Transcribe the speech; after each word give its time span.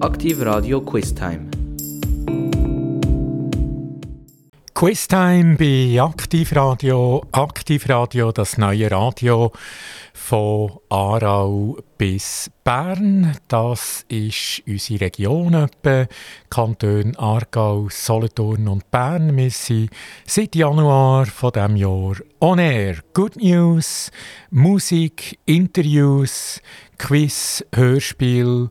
Aktiv 0.00 0.40
Radio 0.40 0.80
Quiz 0.80 1.14
Time. 1.14 1.50
Quiztime 4.72 5.56
bei 5.58 6.00
Aktivradio. 6.00 7.22
Aktivradio, 7.32 8.32
das 8.32 8.56
neue 8.56 8.90
Radio 8.90 9.52
von 10.14 10.70
Aarau 10.88 11.76
bis 11.98 12.50
Bern. 12.64 13.36
Das 13.48 14.06
ist 14.08 14.62
unsere 14.66 15.02
Region, 15.02 15.52
etwa 15.52 16.06
Kanton 16.48 17.14
Aargau, 17.16 17.88
Solothurn 17.90 18.68
und 18.68 18.90
Bern. 18.90 19.36
Wir 19.36 19.50
sind 19.50 19.90
seit 20.24 20.56
Januar 20.56 21.26
von 21.26 21.52
dem 21.52 21.76
Jahr 21.76 22.14
on 22.40 22.58
air. 22.58 22.96
Good 23.12 23.36
News, 23.36 24.10
Musik, 24.50 25.38
Interviews, 25.44 26.62
Quiz, 26.96 27.64
Hörspiel 27.74 28.70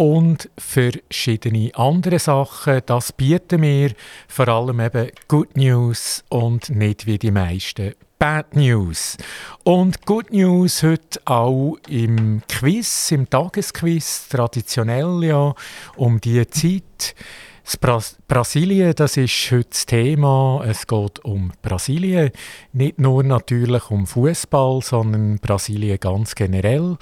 und 0.00 0.48
verschiedene 0.56 1.74
andere 1.74 2.18
Sachen. 2.18 2.80
Das 2.86 3.12
bieten 3.12 3.60
wir 3.60 3.90
vor 4.28 4.48
allem 4.48 4.80
eben 4.80 5.10
Good 5.28 5.58
News 5.58 6.24
und 6.30 6.70
nicht 6.70 7.04
wie 7.04 7.18
die 7.18 7.30
meisten 7.30 7.92
Bad 8.18 8.56
News. 8.56 9.18
Und 9.62 10.06
Good 10.06 10.32
News 10.32 10.82
heute 10.82 11.20
auch 11.26 11.76
im 11.86 12.40
Quiz, 12.48 13.10
im 13.10 13.28
Tagesquiz, 13.28 14.26
traditionell 14.30 15.22
ja, 15.22 15.54
um 15.96 16.18
die 16.18 16.46
Zeit. 16.48 17.14
Das 17.70 17.76
Bra 17.76 18.00
Brasilien, 18.26 18.92
das 18.96 19.16
ist 19.16 19.52
heute 19.52 19.68
das 19.70 19.86
Thema. 19.86 20.60
Es 20.66 20.88
geht 20.88 21.24
um 21.24 21.52
Brasilien. 21.62 22.32
Nicht 22.72 22.98
nur 22.98 23.22
natürlich 23.22 23.92
um 23.92 24.08
Fußball, 24.08 24.82
sondern 24.82 25.38
Brasilien 25.38 26.00
ganz 26.00 26.34
generell. 26.34 26.96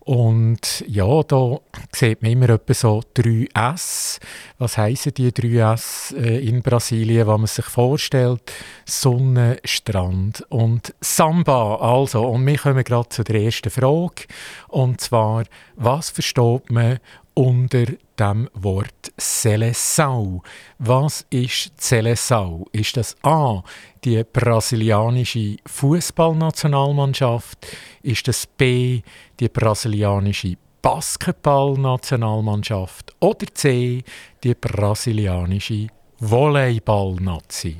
Und 0.00 0.84
ja, 0.86 1.22
da 1.22 1.60
sieht 1.94 2.20
man 2.20 2.32
immer 2.32 2.50
etwa 2.50 2.74
so 2.74 3.00
3S. 3.16 4.18
Was 4.58 4.76
heißen 4.76 5.14
die 5.14 5.32
3S 5.32 6.14
äh, 6.14 6.46
in 6.46 6.60
Brasilien, 6.60 7.26
was 7.26 7.38
man 7.38 7.46
sich 7.46 7.64
vorstellt? 7.64 8.52
Sonne, 8.84 9.56
Strand 9.64 10.44
und 10.50 10.94
Samba. 11.00 11.76
Also, 11.76 12.26
und 12.26 12.46
wir 12.46 12.58
kommen 12.58 12.84
gerade 12.84 13.08
zu 13.08 13.24
der 13.24 13.40
ersten 13.40 13.70
Frage. 13.70 14.26
Und 14.68 15.00
zwar, 15.00 15.44
was 15.76 16.10
versteht 16.10 16.70
man 16.70 16.98
unter 17.40 17.86
dem 18.18 18.50
Wort 18.52 19.12
Seleção. 19.16 20.42
Was 20.78 21.24
ist 21.30 21.80
Seleção? 21.80 22.66
Ist 22.72 22.98
das 22.98 23.16
A, 23.22 23.62
die 24.04 24.22
brasilianische 24.30 25.56
Fußballnationalmannschaft? 25.64 27.66
Ist 28.02 28.28
das 28.28 28.46
B, 28.46 29.00
die 29.38 29.48
brasilianische 29.48 30.58
Basketballnationalmannschaft? 30.82 33.16
Oder 33.20 33.46
C, 33.54 34.04
die 34.44 34.54
brasilianische 34.54 35.86
Volleyballnazi? 36.18 37.78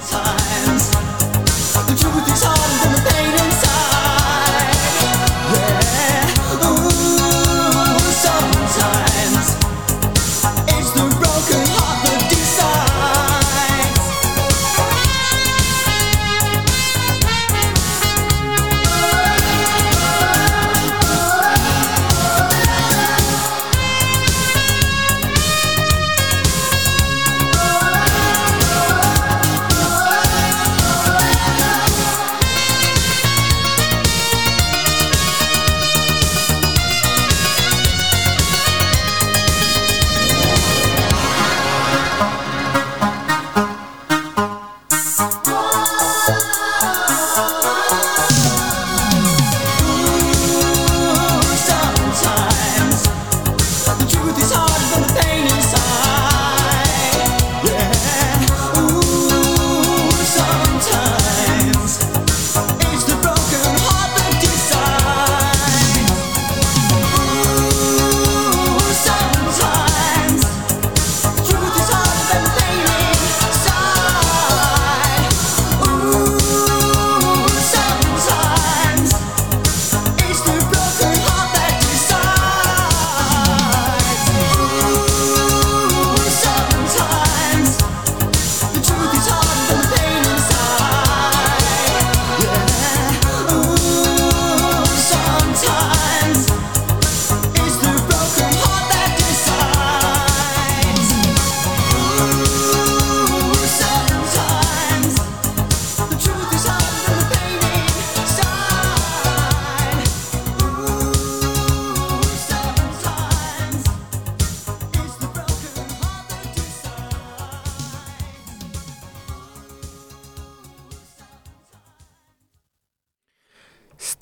Sometimes 0.00 0.92
the 1.88 1.96
truth 1.96 2.28
is 2.28 2.44
hard 2.44 2.67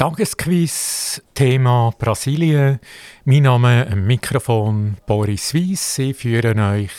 Tagesquiz, 0.06 1.20
Thema 1.34 1.92
Brasilien. 1.98 2.78
Mein 3.24 3.42
Name 3.42 3.88
am 3.90 4.06
Mikrofon 4.06 4.98
Boris 5.04 5.52
Weiss. 5.52 5.98
Ich 5.98 6.18
führe 6.18 6.54
euch 6.54 6.92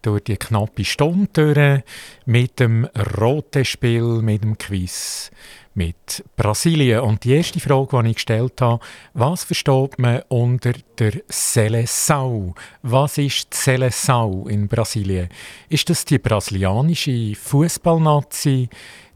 durch 0.00 0.22
die 0.22 0.36
knappe 0.36 0.84
Stunde 0.84 1.26
durch 1.54 1.82
mit 2.24 2.60
dem 2.60 2.88
roten 3.18 3.64
Spiel, 3.64 4.22
mit 4.22 4.44
dem 4.44 4.56
Quiz 4.56 5.32
mit 5.76 6.24
Brasilien. 6.36 7.00
Und 7.00 7.24
die 7.24 7.34
erste 7.34 7.60
Frage, 7.60 8.02
die 8.02 8.10
ich 8.10 8.14
gestellt 8.16 8.60
habe, 8.60 8.82
was 9.12 9.44
versteht 9.44 9.98
man 9.98 10.22
unter 10.28 10.72
der 10.98 11.12
Seleção? 11.28 12.54
Was 12.82 13.18
ist 13.18 13.52
die 13.52 13.56
Seleção 13.56 14.48
in 14.48 14.68
Brasilien? 14.68 15.28
Ist 15.68 15.90
das 15.90 16.04
die 16.04 16.18
brasilianische 16.18 17.34
Fußballnazi, 17.34 18.68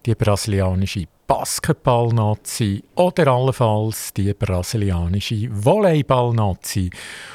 die 0.07 0.15
brasilianische 0.15 1.05
Basketballnazi 1.27 2.83
oder 2.97 3.29
allenfalls 3.29 4.13
die 4.15 4.35
brasilianische 4.35 5.49
Volleyballnazi? 5.51 6.91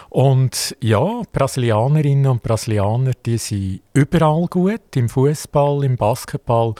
Und 0.10 0.76
ja, 0.82 1.22
Brasilianerinnen 1.32 2.28
und 2.28 2.44
Brasilianer, 2.44 3.12
die 3.26 3.38
sind 3.38 3.82
überall 3.94 4.48
gut, 4.48 4.96
im 4.96 5.10
Fußball, 5.10 5.84
im 5.84 5.96
Basketball 5.96 6.76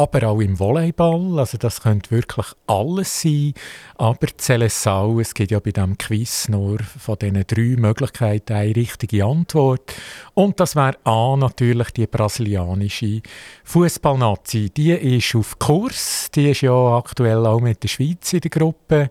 aber 0.00 0.28
auch 0.28 0.40
im 0.40 0.58
Volleyball. 0.58 1.38
Also 1.38 1.58
das 1.58 1.82
könnte 1.82 2.10
wirklich 2.10 2.46
alles 2.66 3.20
sein. 3.20 3.52
Aber 3.96 4.28
Seleção, 4.38 5.20
es 5.20 5.34
gibt 5.34 5.50
ja 5.50 5.60
bei 5.60 5.72
diesem 5.72 5.98
Quiz 5.98 6.48
nur 6.48 6.78
von 6.78 7.18
diesen 7.18 7.44
drei 7.46 7.76
Möglichkeiten 7.76 8.54
eine 8.54 8.74
richtige 8.74 9.24
Antwort. 9.24 9.92
Und 10.32 10.58
das 10.58 10.74
wäre 10.74 10.96
A, 11.04 11.36
natürlich 11.36 11.90
die 11.90 12.06
brasilianische 12.06 13.20
Fußballnazi. 13.64 14.70
Die 14.70 14.92
ist 14.92 15.34
auf 15.34 15.58
Kurs. 15.58 16.30
Die 16.34 16.50
ist 16.50 16.62
ja 16.62 16.96
aktuell 16.96 17.44
auch 17.44 17.60
mit 17.60 17.82
der 17.82 17.88
Schweiz 17.88 18.32
in 18.32 18.40
der 18.40 18.50
Gruppe, 18.50 19.10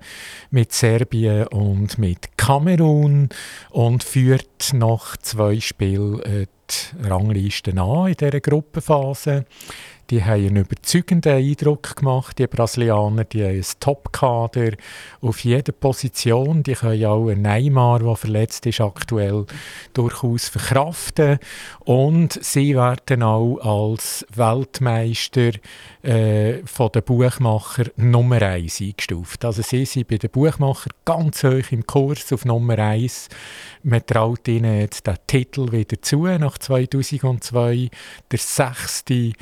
mit 0.50 0.74
Serbien 0.74 1.48
und 1.48 2.00
mit 2.00 2.36
Kamerun 2.36 3.30
und 3.70 4.04
führt 4.04 4.74
nach 4.74 5.18
zwei 5.18 5.60
Spielen 5.60 6.20
äh, 6.24 6.48
die 6.70 7.08
Rangliste 7.08 7.72
an 7.80 8.08
in 8.08 8.16
dieser 8.16 8.40
Gruppenphase. 8.40 9.46
Die 10.10 10.24
haben 10.24 10.48
einen 10.48 10.56
überzeugenden 10.58 11.34
Eindruck 11.34 11.98
gemacht, 11.98 12.40
die 12.40 12.48
Brasilianer. 12.48 13.26
Die 13.26 13.44
haben 13.44 13.58
ein 13.58 13.66
Top-Kader 13.80 14.72
auf 15.22 15.44
jeder 15.44 15.72
Position. 15.72 16.64
Die 16.64 16.74
können 16.74 17.06
auch 17.06 17.30
einen 17.30 17.44
Neymar, 17.44 18.00
der 18.00 18.16
verletzt 18.16 18.66
ist, 18.66 18.82
aktuell 18.82 19.46
durchaus 19.94 20.50
verkraften. 20.50 21.38
Und 21.82 22.44
sie 22.44 22.76
werden 22.76 23.22
auch 23.22 23.58
als 23.58 24.26
Weltmeister 24.34 25.52
äh, 26.02 26.66
von 26.66 26.92
den 26.92 27.04
Buchmacher 27.04 27.86
Nummer 27.96 28.42
1 28.42 28.82
eingestuft. 28.82 29.46
Also 29.46 29.62
sie 29.62 29.86
sind 29.86 30.08
bei 30.08 30.18
den 30.18 30.32
Buchmachern 30.32 30.94
ganz 31.06 31.44
hoch 31.44 31.72
im 31.72 31.86
Kurs 31.86 32.34
auf 32.34 32.46
Nummer 32.46 32.80
1. 32.80 33.30
Man 33.84 34.06
traut 34.06 34.48
ihnen 34.48 34.80
jetzt 34.80 35.06
den 35.06 35.18
Titel 35.28 35.72
wieder 35.72 36.02
zu, 36.02 36.24
nach 36.26 36.58
2002. 36.58 37.90
Der 38.32 38.40
sechste 38.40 39.34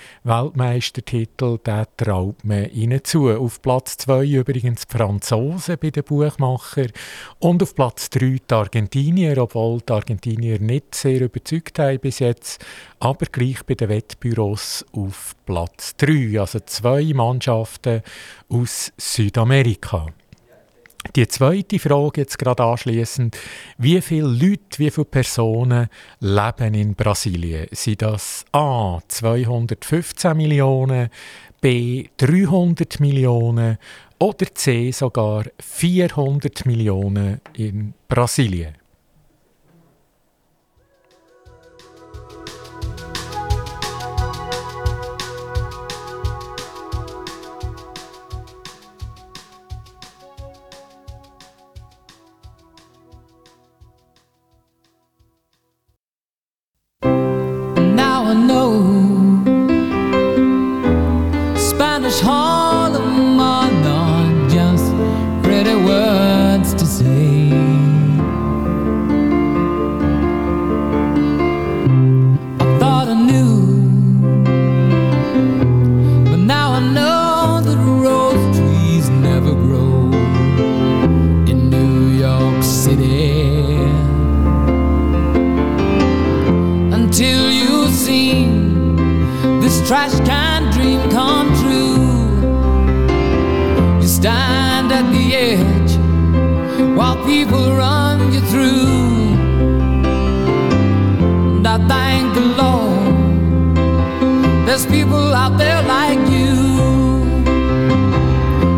Weltmeistertitel, 0.58 1.60
den 1.60 1.86
traut 1.98 2.44
man 2.44 2.72
ihnen 2.72 3.04
zu. 3.04 3.30
Auf 3.30 3.62
Platz 3.62 3.98
2 3.98 4.26
übrigens 4.26 4.88
die 4.88 4.98
Franzosen 4.98 5.78
bei 5.80 5.92
den 5.92 6.04
Buchmachern 6.04 6.92
und 7.40 7.62
auf 7.62 7.76
Platz 7.76 8.10
3 8.10 8.38
die 8.50 8.54
Argentinier, 8.54 9.38
obwohl 9.38 9.82
die 9.82 9.94
Argentinier 9.94 10.60
nicht 10.60 10.96
sehr 10.96 11.22
überzeugt 11.22 11.78
haben 11.78 12.00
bis 12.00 12.20
jetzt, 12.20 12.66
aber 13.00 13.28
gleich 13.28 13.64
bei 13.66 13.76
den 13.76 13.90
Wettbüros 13.90 14.84
auf 14.94 15.36
Platz 15.46 15.96
3. 15.98 16.40
Also 16.40 16.60
zwei 16.62 17.14
Mannschaften 17.14 18.02
aus 18.50 18.92
Südamerika. 18.98 20.08
Die 21.16 21.28
zweite 21.28 21.80
Frage 21.80 22.22
jetzt 22.22 22.38
gerade 22.38 22.64
anschließend: 22.64 23.38
Wie 23.78 24.02
viele 24.02 24.28
Leute, 24.28 24.80
wie 24.80 24.92
viele 24.92 25.06
Personen 25.06 25.88
leben 26.20 26.74
in 26.74 26.96
Brasilien? 26.96 27.68
Sind 27.72 28.02
das 28.02 28.46
A 28.52 29.00
215 29.08 30.36
Millionen, 30.36 31.10
B 31.62 32.08
300 32.18 33.00
Millionen 33.00 33.78
oder 34.20 34.46
C 34.54 34.92
sogar 34.92 35.46
400 35.60 36.66
Millionen 36.66 37.42
in 37.56 37.94
Brasilien? 38.08 38.76
this 89.78 89.88
trash 89.88 90.20
can 90.26 90.72
dream 90.72 91.10
come 91.10 91.48
true. 91.62 92.42
You 94.02 94.08
stand 94.08 94.92
at 94.92 95.12
the 95.12 95.36
edge 95.36 95.98
while 96.98 97.18
people 97.26 97.76
run 97.76 98.32
you 98.34 98.42
through. 98.42 99.36
And 101.58 101.68
I 101.68 101.78
thank 101.88 102.34
the 102.34 102.46
Lord, 102.62 103.16
there's 104.68 104.86
people 104.86 105.34
out 105.34 105.58
there 105.58 105.82
like 105.84 106.20
you. 106.30 106.56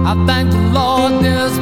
I 0.06 0.14
thank 0.26 0.52
the 0.52 0.62
Lord, 0.80 1.24
there's 1.24 1.58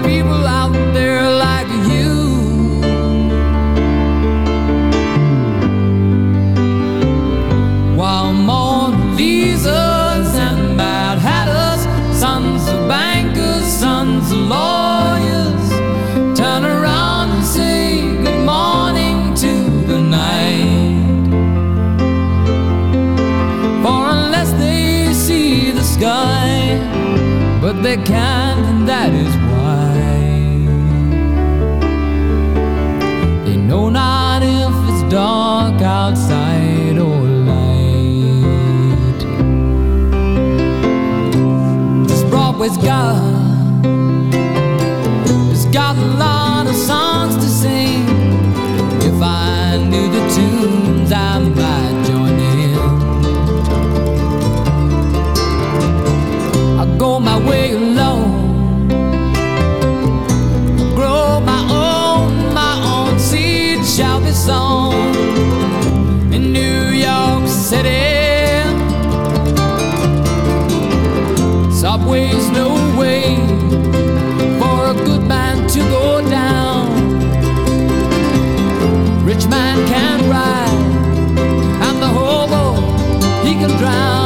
but 27.78 27.84
they 27.84 27.98
can't, 27.98 28.66
and 28.66 28.88
that 28.88 29.14
is 29.14 29.36
why 29.48 29.94
they 33.46 33.58
know 33.58 33.90
not 33.90 34.42
if 34.42 34.74
it's 34.90 35.04
dark 35.14 35.82
outside 35.82 36.98
or 36.98 37.22
light. 37.50 39.20
This 42.08 42.24
Broadway's 42.24 42.78
got, 42.78 43.22
it's 45.52 45.66
got 45.66 45.98
a 45.98 46.08
lot 46.18 46.68
of 46.68 46.76
songs 46.76 47.36
to 47.36 47.50
sing. 47.50 48.06
If 49.02 49.22
I 49.22 49.78
knew 49.90 50.10
the 50.10 50.24
tunes 50.36 51.12
I 51.12 51.40
might. 51.40 51.77
You 83.60 83.66
can 83.66 83.78
drown. 83.80 84.17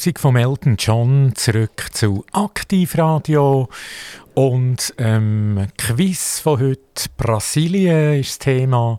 Musik 0.00 0.18
von 0.18 0.34
Elton 0.34 0.76
John 0.78 1.32
zurück 1.34 1.88
zu 1.92 2.24
Aktivradio 2.32 3.68
und 4.32 4.94
ähm, 4.96 5.66
Quiz 5.76 6.40
von 6.40 6.58
heute. 6.58 7.10
Brasilien 7.18 8.18
ist 8.18 8.30
das 8.30 8.38
Thema. 8.38 8.98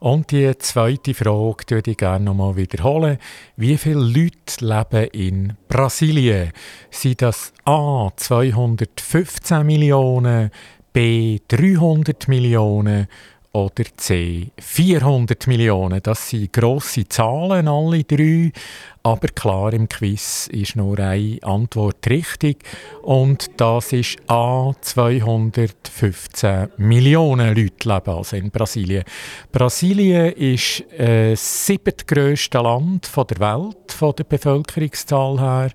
Und 0.00 0.30
die 0.30 0.56
zweite 0.56 1.12
Frage 1.12 1.64
würde 1.68 1.90
ich 1.90 1.98
gerne 1.98 2.24
nochmal 2.24 2.56
wiederholen. 2.56 3.18
Wie 3.56 3.76
viele 3.76 4.00
Leute 4.00 4.64
leben 4.64 5.10
in 5.12 5.56
Brasilien? 5.68 6.52
Sind 6.90 7.20
das 7.20 7.52
A 7.66 8.08
215 8.16 9.66
Millionen, 9.66 10.50
B 10.94 11.40
300 11.46 12.26
Millionen 12.26 13.06
oder 13.52 13.84
C 13.96 14.50
400 14.58 15.46
Millionen. 15.46 16.00
Das 16.02 16.28
sind 16.28 16.52
grosse 16.52 17.08
Zahlen, 17.08 17.68
alle 17.68 18.04
drei. 18.04 18.52
Aber 19.02 19.28
klar, 19.28 19.72
im 19.72 19.88
Quiz 19.88 20.48
ist 20.52 20.76
nur 20.76 20.98
eine 20.98 21.38
Antwort 21.42 22.06
richtig. 22.10 22.58
Und 23.02 23.46
das 23.56 23.92
ist 23.92 24.18
A 24.26 24.72
215 24.78 26.68
Millionen 26.76 27.56
Leute 27.56 27.88
leben 27.88 28.10
also 28.10 28.36
in 28.36 28.50
Brasilien. 28.50 29.04
Brasilien 29.50 30.32
ist 30.32 30.80
äh, 30.92 31.30
das 31.30 31.66
siebtgrößte 31.66 32.58
Land 32.58 33.06
von 33.06 33.26
der 33.28 33.38
Welt, 33.40 33.92
von 33.92 34.14
der 34.14 34.24
Bevölkerungszahl 34.24 35.40
her. 35.40 35.70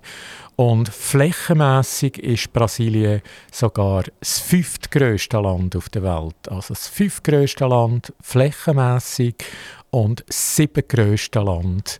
Und 0.56 0.88
flächenmässig 0.88 2.18
ist 2.18 2.52
Brasilien 2.52 3.22
sogar 3.50 4.04
das 4.20 4.38
fünftgrößte 4.38 5.38
Land 5.40 5.74
auf 5.74 5.88
der 5.88 6.04
Welt. 6.04 6.48
Also 6.48 6.74
das 6.74 6.86
fünftgrößte 6.88 7.66
Land 7.66 8.12
flächenmässig 8.20 9.44
und 9.90 10.24
das 10.26 10.56
siebtgrößte 10.56 11.40
Land 11.40 11.98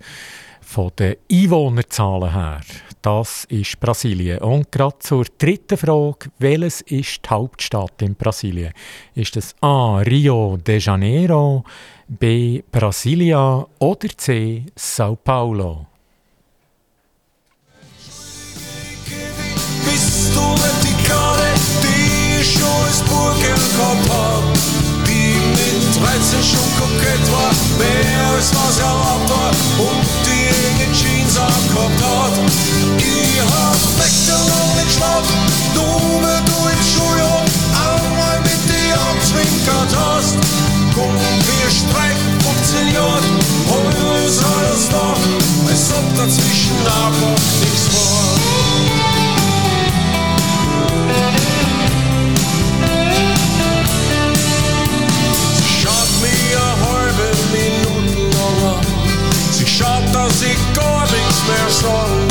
von 0.60 0.90
den 0.98 1.16
Einwohnerzahlen 1.30 2.32
her. 2.32 2.60
Das 3.02 3.44
ist 3.46 3.78
Brasilien. 3.80 4.38
Und 4.38 4.72
gerade 4.72 4.98
zur 5.00 5.24
dritten 5.38 5.76
Frage, 5.76 6.30
welches 6.38 6.80
ist 6.82 7.24
die 7.24 7.30
Hauptstadt 7.30 8.02
in 8.02 8.14
Brasilien? 8.14 8.72
Ist 9.14 9.36
es 9.36 9.54
A. 9.60 9.98
Rio 9.98 10.56
de 10.56 10.78
Janeiro, 10.78 11.64
B. 12.08 12.62
Brasilia 12.70 13.66
oder 13.78 14.08
C. 14.16 14.64
Sao 14.74 15.16
Paulo? 15.16 15.86
Die 21.82 22.40
ich 22.40 22.56
im 22.60 23.64
Kopf 23.78 24.08
hab? 24.10 24.42
Die 25.06 25.36
mit 25.54 26.02
13 26.02 26.42
schon 26.42 26.68
kokett 26.78 27.24
war, 27.30 27.52
mehr 27.78 28.34
als 28.34 28.50
was 28.54 28.78
erlaubt 28.78 29.30
war 29.30 29.50
und 29.78 30.04
die 30.26 30.48
engen 30.68 30.92
Jeans 30.92 31.38
angehabt 31.38 32.00
hat. 32.02 32.34
Ich 32.98 33.40
hab 33.40 33.76
nächtelang 33.98 34.74
nicht 34.76 34.86
geschlafen, 34.86 35.38
nur 35.74 36.22
wenn 36.22 36.44
du 36.44 36.58
im 36.68 36.82
Schuljahr 36.82 37.44
einmal 37.72 38.40
mit 38.40 38.62
dir 38.68 38.94
abzwinkert 39.10 39.92
hast. 39.96 40.36
Komm, 40.94 41.14
wir 41.14 41.70
streiken 41.70 42.40
15 42.40 42.94
Jahre, 42.94 43.30
alles, 43.70 44.38
alles 44.38 44.90
noch, 44.90 45.18
als 45.68 45.90
ob 45.90 46.16
dazwischen 46.16 46.78
einfach 46.86 47.38
nichts 47.60 47.86
war. 47.94 48.93
Schaut, 60.24 60.30
dass 60.30 60.42
ich 60.42 60.72
gar 60.74 61.02
nichts 61.02 62.23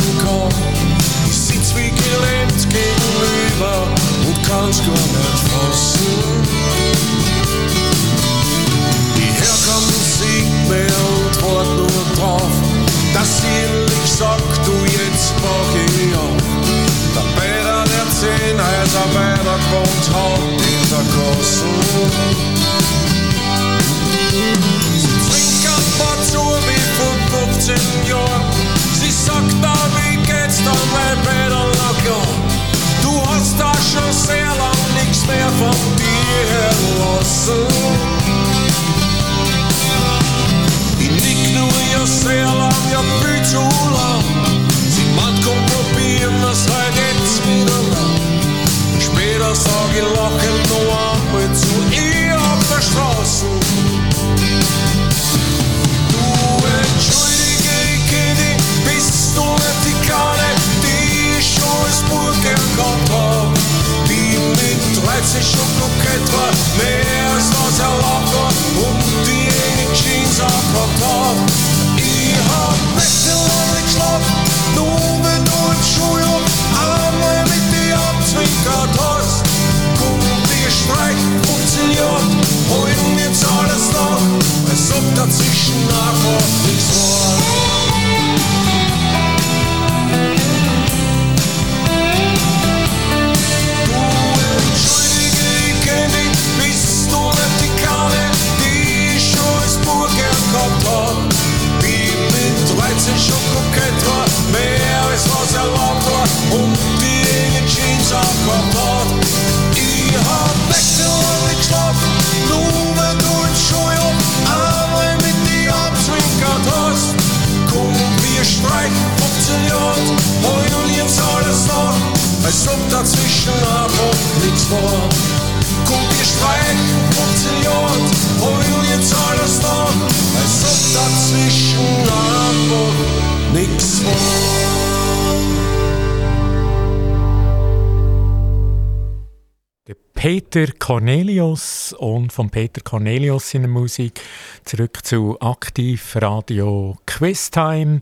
Peter 140.24 140.68
Cornelius 140.78 141.94
und 141.98 142.32
von 142.32 142.48
Peter 142.48 142.80
Cornelius 142.80 143.52
in 143.52 143.60
der 143.60 143.70
Musik 143.70 144.22
zurück 144.64 145.04
zu 145.04 145.36
Aktiv 145.38 146.16
Radio 146.18 146.96
Quiztime. 147.04 148.00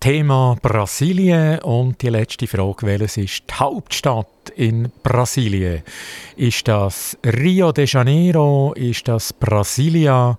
Thema 0.00 0.56
Brasilien 0.62 1.58
und 1.58 2.00
die 2.00 2.08
letzte 2.08 2.46
Frage, 2.46 2.86
welches 2.86 3.18
ist 3.18 3.42
die 3.50 3.54
Hauptstadt 3.54 4.48
in 4.56 4.90
Brasilien? 5.02 5.82
Ist 6.36 6.66
das 6.68 7.18
Rio 7.22 7.70
de 7.72 7.84
Janeiro? 7.86 8.72
Ist 8.74 9.06
das 9.06 9.34
Brasilia? 9.34 10.38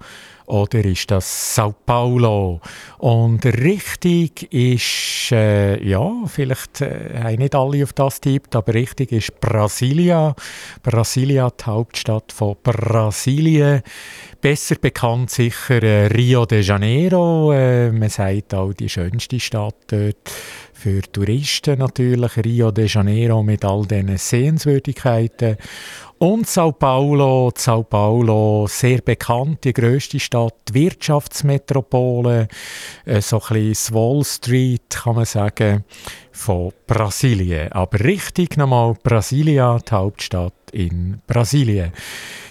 Oder 0.50 0.84
ist 0.84 1.12
das 1.12 1.56
Sao 1.56 1.74
Paulo? 1.86 2.60
Und 2.98 3.46
richtig 3.46 4.52
ist, 4.52 5.32
äh, 5.32 5.82
ja, 5.88 6.12
vielleicht 6.26 6.82
äh, 6.82 7.22
haben 7.24 7.36
nicht 7.36 7.56
alle 7.56 7.84
auf 7.84 7.94
das 7.94 8.20
tippt, 8.20 8.56
aber 8.56 8.74
richtig 8.74 9.12
ist 9.12 9.40
Brasilia. 9.40 10.36
Brasilia, 10.82 11.50
die 11.52 11.66
Hauptstadt 11.66 12.32
von 12.32 12.56
Brasilien. 12.64 13.84
Besser 14.42 14.76
bekannt 14.76 15.30
sicher 15.30 15.84
äh, 15.84 16.08
Rio 16.08 16.46
de 16.46 16.62
Janeiro. 16.62 17.52
Äh, 17.54 17.92
man 17.92 18.10
sagt 18.10 18.54
auch 18.54 18.74
die 18.74 18.90
schönste 18.90 19.40
Stadt 19.40 19.76
dort 19.88 20.32
für 20.74 21.02
Touristen 21.02 21.78
natürlich. 21.78 22.38
Rio 22.38 22.72
de 22.72 22.88
Janeiro 22.88 23.44
mit 23.44 23.66
all 23.66 23.86
diesen 23.86 24.18
Sehenswürdigkeiten. 24.18 25.58
Und 26.20 26.48
Sao 26.48 26.74
Paulo, 26.74 27.50
Sao 27.56 27.82
Paulo, 27.84 28.68
sehr 28.68 29.00
bekannt, 29.00 29.64
die 29.64 29.72
grösste 29.72 30.20
Stadt, 30.20 30.74
Wirtschaftsmetropole, 30.74 32.50
äh, 33.06 33.22
so 33.22 33.42
ein 33.42 33.72
bisschen 33.72 33.96
Wall 33.96 34.26
Street, 34.26 34.90
kann 34.90 35.16
man 35.16 35.24
sagen, 35.24 35.86
von 36.34 36.74
Brasilien. 36.88 37.72
Aber 37.72 38.02
richtig 38.02 38.58
nochmal, 38.58 38.96
Brasilia, 39.02 39.80
die 39.80 39.92
Hauptstadt 39.92 40.54
in 40.74 41.22
Brasilien. 41.26 41.94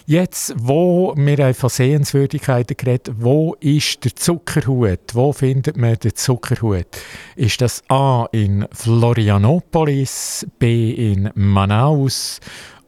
Jetzt, 0.07 0.55
wo 0.57 1.13
wir 1.15 1.53
von 1.53 1.69
Sehenswürdigkeiten 1.69 2.75
geredet, 2.75 3.13
wo 3.19 3.55
ist 3.59 4.03
der 4.03 4.15
Zuckerhut? 4.15 5.13
Wo 5.13 5.31
findet 5.31 5.77
man 5.77 5.93
den 5.99 6.15
Zuckerhut? 6.15 6.87
Ist 7.35 7.61
das 7.61 7.83
A 7.87 8.27
in 8.31 8.67
Florianopolis, 8.71 10.47
B 10.57 10.89
in 10.89 11.29
Manaus 11.35 12.39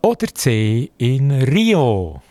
oder 0.01 0.27
C 0.34 0.91
in 0.98 1.31
Rio? 1.31 2.22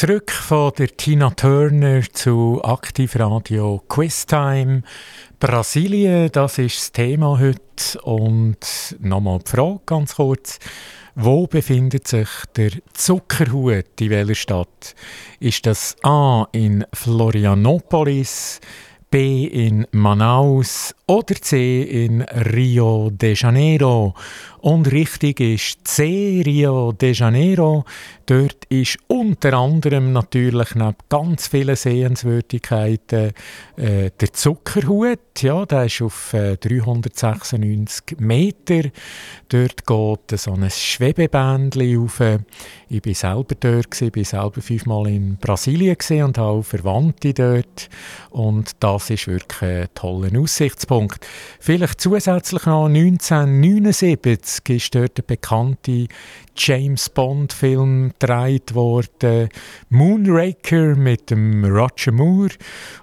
Zurück 0.00 0.30
von 0.30 0.72
der 0.78 0.96
Tina 0.96 1.28
Turner 1.28 2.00
zu 2.10 2.58
Aktivradio 2.64 3.82
Quiztime. 3.86 4.80
Brasilien, 5.38 6.30
das 6.32 6.56
ist 6.56 6.78
das 6.78 6.92
Thema 6.92 7.38
heute. 7.38 8.00
Und 8.04 8.96
nochmal 8.98 9.40
die 9.40 9.50
Frage 9.50 9.80
ganz 9.84 10.14
kurz. 10.14 10.58
Wo 11.16 11.46
befindet 11.46 12.08
sich 12.08 12.30
der 12.56 12.70
Zuckerhut 12.94 14.00
in 14.00 14.08
welcher 14.08 14.34
Stadt? 14.34 14.94
Ist 15.38 15.66
das 15.66 15.94
A 16.02 16.46
in 16.52 16.86
Florianopolis, 16.94 18.60
B 19.10 19.44
in 19.44 19.86
Manaus 19.90 20.94
oder 21.08 21.34
C 21.34 21.82
in 21.82 22.22
Rio 22.22 23.10
de 23.10 23.34
Janeiro? 23.34 24.14
Und 24.60 24.92
richtig 24.92 25.40
ist 25.40 25.88
C, 25.88 26.42
Rio 26.44 26.92
de 26.92 27.12
Janeiro. 27.12 27.84
Dort 28.26 28.66
ist 28.68 28.98
unter 29.08 29.54
anderem 29.54 30.12
natürlich 30.12 30.74
neben 30.74 30.94
ganz 31.08 31.48
vielen 31.48 31.74
Sehenswürdigkeiten 31.74 33.32
äh, 33.76 34.10
der 34.20 34.32
Zuckerhut. 34.32 35.18
Ja, 35.40 35.64
der 35.64 35.86
ist 35.86 36.02
auf 36.02 36.34
äh, 36.34 36.56
396 36.58 38.18
Meter. 38.20 38.82
Dort 39.48 39.86
geht 39.86 40.38
so 40.38 40.52
ein 40.52 40.70
Schwebebändchen 40.70 42.04
auf. 42.04 42.20
Ich 42.88 43.04
war 43.04 43.14
selber 43.14 43.54
dort, 43.58 44.00
ich 44.00 44.14
war 44.14 44.24
selber 44.24 44.60
fünfmal 44.60 45.08
in 45.08 45.36
Brasilien 45.38 45.96
und 46.22 46.38
habe 46.38 46.50
auch 46.50 46.62
Verwandte 46.62 47.32
dort. 47.32 47.88
Und 48.28 48.72
das 48.80 49.10
ist 49.10 49.26
wirklich 49.26 49.62
ein 49.62 49.88
toller 49.94 50.38
Aussichtspunkt. 50.38 51.26
Vielleicht 51.58 52.00
zusätzlich 52.00 52.66
noch 52.66 52.86
1979 52.86 54.49
1970 54.58 54.76
ist 54.76 54.94
dort 54.94 55.18
der 55.18 55.22
bekannte 55.22 56.06
James 56.56 57.08
Bond-Film 57.08 58.12
gedreht 58.18 58.74
worden, 58.74 59.48
Moonraker 59.88 60.96
mit 60.96 61.30
dem 61.30 61.64
Roger 61.64 62.12
Moore. 62.12 62.54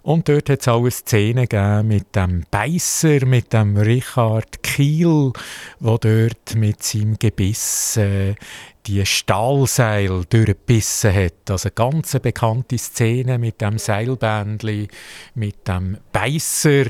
Und 0.03 0.27
dort 0.29 0.49
hat 0.49 0.61
es 0.61 0.67
auch 0.67 0.81
eine 0.81 0.91
Szene 0.91 1.47
gegeben 1.47 1.87
mit 1.87 2.15
dem 2.15 2.43
Beißer, 2.51 3.25
mit 3.25 3.53
dem 3.53 3.77
Richard 3.77 4.61
Kiel, 4.63 5.31
der 5.79 5.97
dort 5.97 6.55
mit 6.55 6.83
seinem 6.83 7.17
Gebiss 7.17 7.97
äh, 7.97 8.35
die 8.87 9.05
Stahlseil 9.05 10.23
durchgebissen 10.29 11.13
hat. 11.13 11.49
Also 11.49 11.67
eine 11.67 11.73
ganz 11.73 12.17
bekannte 12.19 12.77
Szene 12.77 13.37
mit 13.37 13.59
dem 13.59 13.77
Seilbändli, 13.77 14.87
mit 15.35 15.67
dem 15.67 15.97
Beisser 16.13 16.85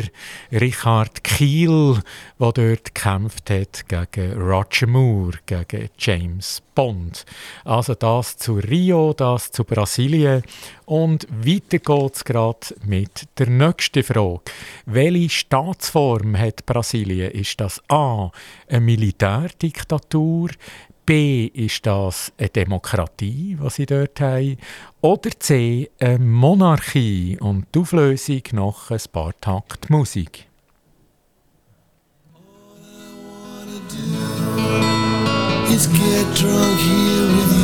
Richard 0.51 1.23
Kiel, 1.23 2.01
der 2.39 2.51
dort 2.51 2.95
gekämpft 2.95 3.49
hat 3.49 3.87
gegen 3.87 4.39
Roger 4.39 4.87
Moore, 4.87 5.39
gegen 5.45 5.89
James 5.97 6.61
Bond. 6.75 7.25
Also 7.65 7.95
das 7.95 8.37
zu 8.37 8.59
Rio, 8.59 9.13
das 9.13 9.51
zu 9.51 9.63
Brasilien. 9.63 10.43
Und 10.85 11.27
weiter 11.31 11.79
geht 11.79 12.15
es 12.15 12.23
gerade 12.23 12.75
mit 12.85 13.27
der 13.39 13.49
nächsten 13.49 14.03
Frage. 14.03 14.41
Welche 14.85 15.29
Staatsform 15.29 16.37
hat 16.37 16.65
Brasilien? 16.67 17.31
Ist 17.31 17.59
das 17.59 17.81
A. 17.89 18.29
eine 18.69 18.81
Militärdiktatur? 18.81 20.51
B 21.07 21.45
ist 21.45 21.85
das 21.85 22.33
eine 22.37 22.49
Demokratie, 22.49 23.57
was 23.59 23.75
sie 23.75 23.85
dort 23.87 24.19
haben, 24.19 24.57
oder 25.01 25.31
C 25.39 25.89
eine 25.99 26.19
Monarchie 26.19 27.37
und 27.39 27.65
die 27.73 27.79
Auflösung 27.79 28.41
nach 28.51 28.91
ein 28.91 28.99
paar 29.11 29.31
Takt 29.39 29.89
Musik. 29.89 30.47
is 35.77 35.87
get 35.87 36.25
drunk 36.35 36.79
here 36.79 37.27
with 37.35 37.51
you. 37.51 37.56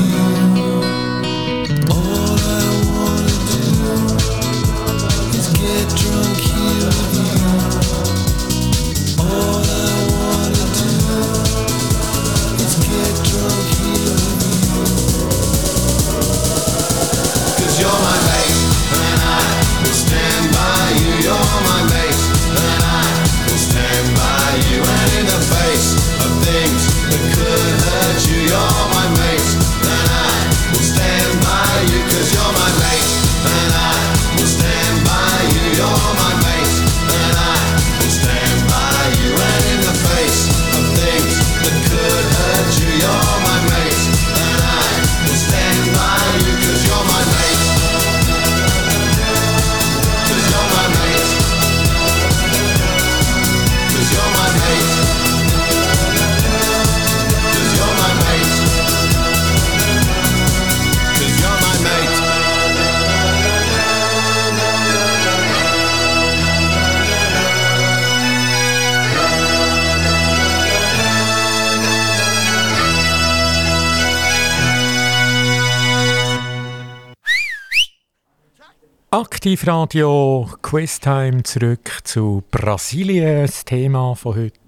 Aktivradio 79.13 80.49
Quiztime 80.63 81.43
zurück 81.43 81.99
zu 82.03 82.43
Brasilien, 82.49 83.43
das 83.43 83.63
Thema 83.63 84.15
von 84.15 84.35
heute. 84.37 84.59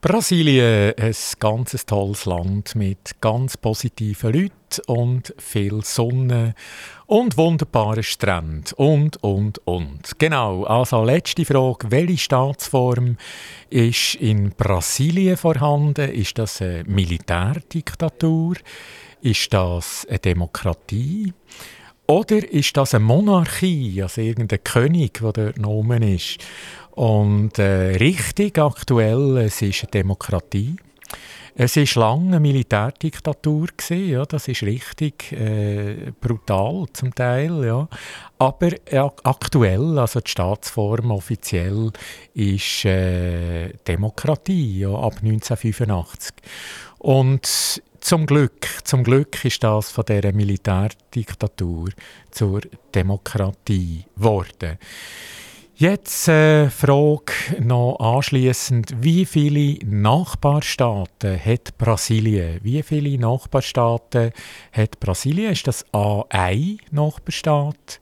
Brasilien, 0.00 0.94
ein 0.96 1.14
ganz 1.40 1.84
tolles 1.84 2.26
Land 2.26 2.76
mit 2.76 3.20
ganz 3.20 3.56
positiven 3.56 4.32
Leuten 4.34 4.82
und 4.86 5.34
viel 5.38 5.82
Sonne 5.82 6.54
und 7.06 7.36
wunderbaren 7.36 8.04
Stränden 8.04 8.72
und, 8.76 9.20
und, 9.24 9.58
und. 9.66 10.16
Genau, 10.16 10.62
also 10.62 11.02
letzte 11.02 11.44
Frage, 11.44 11.90
welche 11.90 12.18
Staatsform 12.18 13.16
ist 13.68 14.14
in 14.14 14.50
Brasilien 14.50 15.36
vorhanden? 15.36 16.12
Ist 16.12 16.38
das 16.38 16.62
eine 16.62 16.84
Militärdiktatur? 16.84 18.54
Ist 19.22 19.52
das 19.52 20.06
eine 20.08 20.20
Demokratie? 20.20 21.32
Oder 22.08 22.52
ist 22.52 22.76
das 22.76 22.94
eine 22.94 23.04
Monarchie, 23.04 24.00
also 24.02 24.20
irgendein 24.20 24.62
König, 24.62 25.20
der 25.20 25.32
dort 25.32 25.66
oben 25.66 26.02
ist? 26.02 26.38
Und 26.92 27.58
äh, 27.58 27.96
richtig 27.96 28.58
aktuell, 28.58 29.38
es 29.38 29.60
ist 29.60 29.82
eine 29.82 29.90
Demokratie. 29.90 30.76
Es 31.58 31.76
war 31.76 32.02
lange 32.02 32.28
eine 32.28 32.40
Militärdiktatur, 32.40 33.68
gewesen, 33.74 34.10
ja, 34.10 34.26
das 34.26 34.46
ist 34.46 34.62
richtig 34.62 35.32
äh, 35.32 36.12
brutal 36.20 36.84
zum 36.92 37.14
Teil. 37.14 37.64
Ja. 37.64 37.88
Aber 38.38 38.72
äh, 38.84 38.98
aktuell, 39.24 39.98
also 39.98 40.20
die 40.20 40.30
Staatsform 40.30 41.10
offiziell, 41.10 41.92
ist 42.34 42.84
äh, 42.84 43.70
Demokratie 43.88 44.80
ja, 44.80 44.90
ab 44.90 45.14
1985. 45.22 46.34
Und 46.98 47.82
zum 48.06 48.24
Glück, 48.24 48.68
zum 48.84 49.02
Glück 49.02 49.44
ist 49.44 49.64
das 49.64 49.90
von 49.90 50.04
der 50.04 50.32
Militärdiktatur 50.32 51.88
zur 52.30 52.60
Demokratie 52.94 54.04
geworden. 54.14 54.78
Jetzt 55.74 56.28
äh, 56.28 56.70
Frage 56.70 57.32
noch 57.58 57.98
anschließend: 57.98 59.02
Wie 59.02 59.24
viele 59.24 59.84
Nachbarstaaten 59.84 61.36
hat 61.44 61.76
Brasilien? 61.78 62.60
Wie 62.62 62.80
viele 62.84 63.18
Nachbarstaaten 63.18 64.30
hat 64.70 65.00
Brasilien? 65.00 65.50
Ist 65.50 65.66
das 65.66 65.84
A 65.92 66.22
ein 66.28 66.78
Nachbarstaat, 66.92 68.00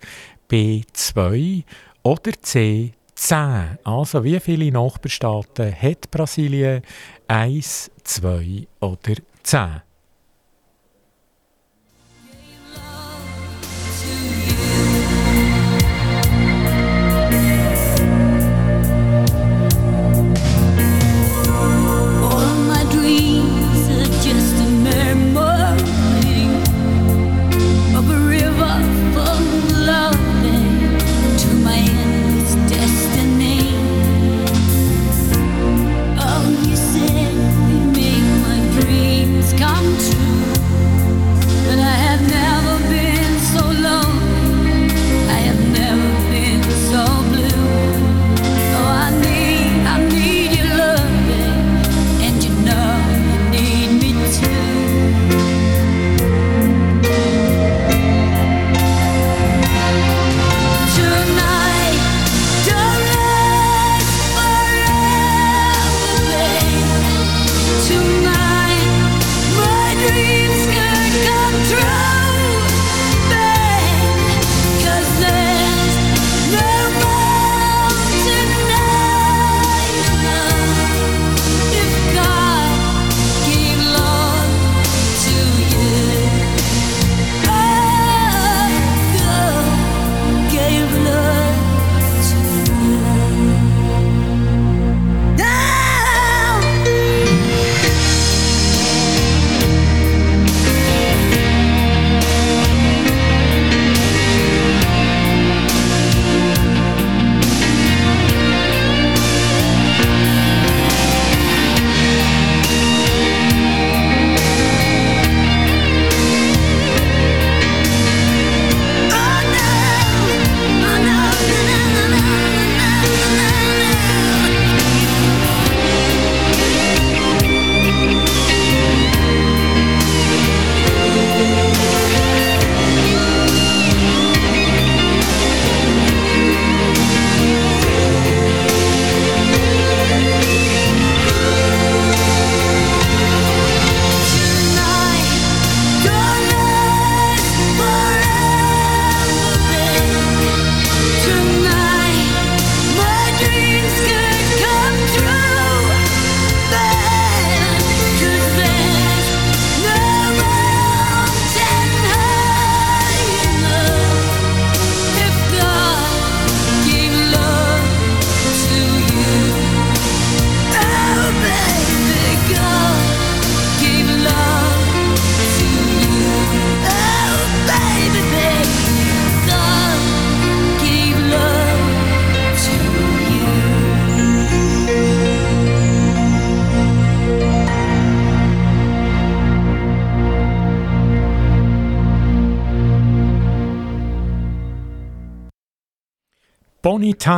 B 0.49 0.83
2 0.93 1.65
oder 2.03 2.33
C 2.43 2.93
10? 3.15 3.79
Also 3.85 4.23
wie 4.23 4.39
viele 4.39 4.71
Nachbarstaaten 4.71 5.75
hat 5.75 6.11
Brasilien? 6.11 6.83
1, 7.27 7.91
2 8.03 8.67
oder 8.81 9.15
10? 9.43 9.81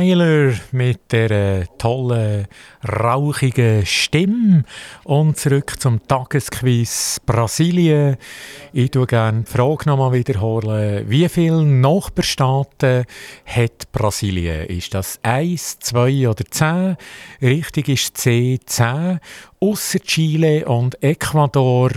Tyler 0.00 0.54
mit 0.72 1.12
der 1.12 1.30
äh, 1.30 1.66
tollen, 1.76 2.46
rauchigen 2.88 3.84
Stimme. 3.84 4.64
Und 5.04 5.36
zurück 5.36 5.78
zum 5.78 6.06
Tagesquiz 6.08 7.20
Brasilien. 7.26 8.16
Ich 8.72 8.92
tue 8.92 9.06
gerne 9.06 9.42
die 9.42 9.52
Frage 9.52 9.90
nochmal 9.90 10.14
wiederholen. 10.14 11.04
Wie 11.10 11.28
viele 11.28 11.64
Nachbarstaaten 11.64 13.04
hat 13.44 13.92
Brasilien? 13.92 14.66
Ist 14.68 14.94
das 14.94 15.18
1, 15.22 15.80
2 15.80 16.28
oder 16.30 16.44
10? 16.50 16.96
Richtig 17.42 17.90
ist 17.90 18.16
C, 18.16 18.58
10. 18.64 19.20
Ausser 19.62 19.98
Chile 19.98 20.64
und 20.64 21.02
Ecuador 21.02 21.90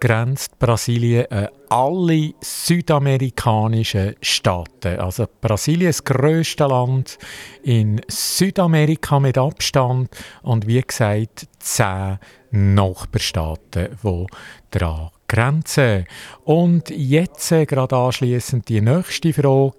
grenzt 0.00 0.58
Brasilien 0.58 1.26
an 1.30 1.48
alle 1.68 2.32
südamerikanischen 2.40 4.16
Staaten. 4.22 4.98
Also 4.98 5.26
Brasilien 5.40 5.88
das 5.90 6.02
grösste 6.02 6.66
Land 6.66 7.18
in 7.62 8.00
Südamerika 8.08 9.20
mit 9.20 9.38
Abstand 9.38 10.10
und 10.42 10.66
wie 10.66 10.80
gesagt 10.80 11.46
zehn 11.58 12.18
Nachbarstaaten, 12.50 13.96
die 14.02 14.26
daran 14.70 15.10
grenzen. 15.28 16.04
Und 16.44 16.90
jetzt 16.90 17.52
äh, 17.52 17.64
gerade 17.64 17.96
anschließend 17.96 18.68
die 18.68 18.80
nächste 18.80 19.32
Frage. 19.32 19.72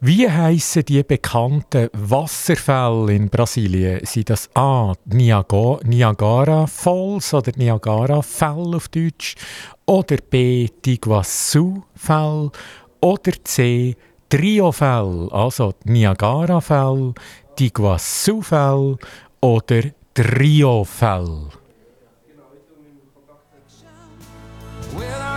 Wie 0.00 0.30
heißen 0.30 0.84
die 0.84 1.02
bekannten 1.02 1.88
Wasserfälle 1.94 3.14
in 3.14 3.30
Brasilien? 3.30 4.04
Sind 4.04 4.28
das 4.28 4.50
A. 4.54 4.92
Niagara 5.06 6.66
Falls 6.66 7.32
oder 7.32 7.52
Niagara 7.56 8.20
Fell 8.20 8.74
auf 8.74 8.88
Deutsch? 8.88 9.36
Oder 9.86 10.18
B. 10.18 10.68
Die 10.84 10.94
Iguazu 10.94 11.82
Fell? 11.94 12.50
Oder 13.00 13.32
C. 13.42 13.96
Triofell, 14.28 15.28
also 15.30 15.72
Niagara 15.84 16.60
Fell, 16.60 17.14
die 17.58 17.66
Iguazu 17.66 18.42
Fell 18.42 18.96
oder 19.40 19.82
Triofell? 20.14 21.50
Whether 24.92 25.36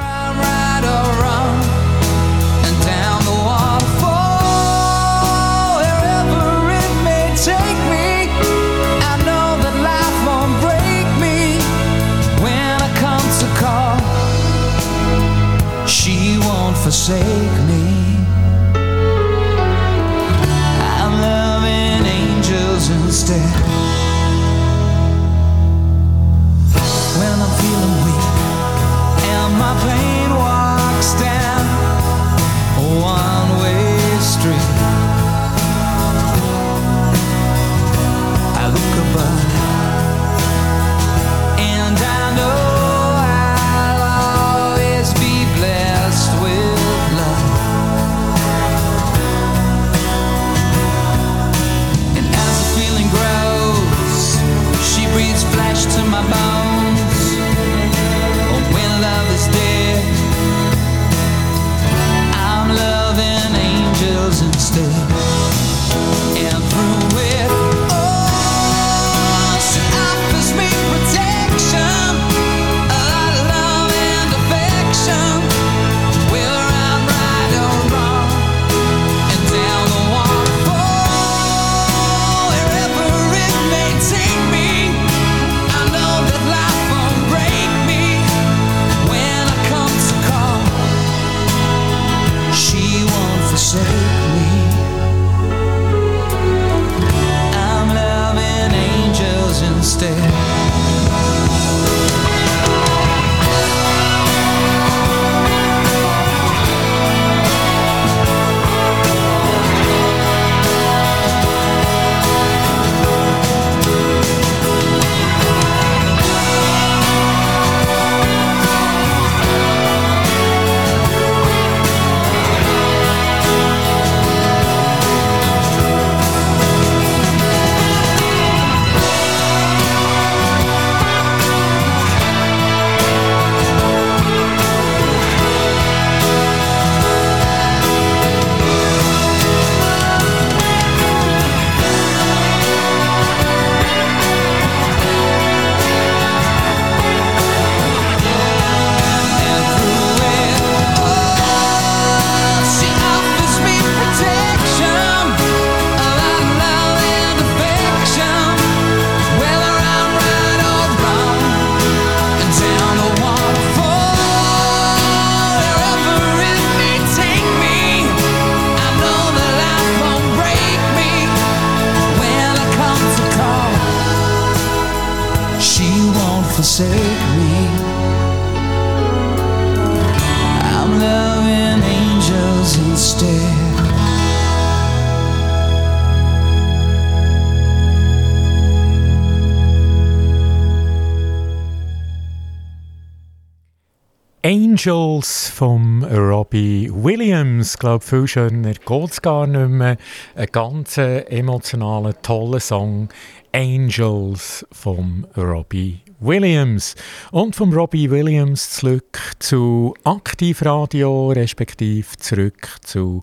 Angels 194.80 195.50
vom 195.50 196.06
Robbie 196.06 196.90
Williams. 196.90 197.74
Ich 197.74 197.80
glaube, 197.80 198.06
viel 198.06 198.28
schöner 198.28 198.72
geht 198.74 199.12
es 199.12 199.22
gar 199.22 199.46
nicht 199.46 199.68
mehr. 199.68 199.98
Ein 200.36 200.48
ganz 200.54 200.98
emotionaler, 200.98 202.22
toller 202.22 202.62
Song. 202.62 203.10
Angels 203.52 204.66
vom 204.72 205.28
Robbie 205.36 206.00
Williams. 206.20 206.96
Und 207.32 207.56
vom 207.56 207.74
Robbie 207.74 208.10
Williams 208.10 208.72
zurück 208.72 209.20
zu 209.40 209.94
Aktivradio, 210.04 211.32
respektive 211.32 212.08
zurück 212.18 212.78
zu 212.84 213.22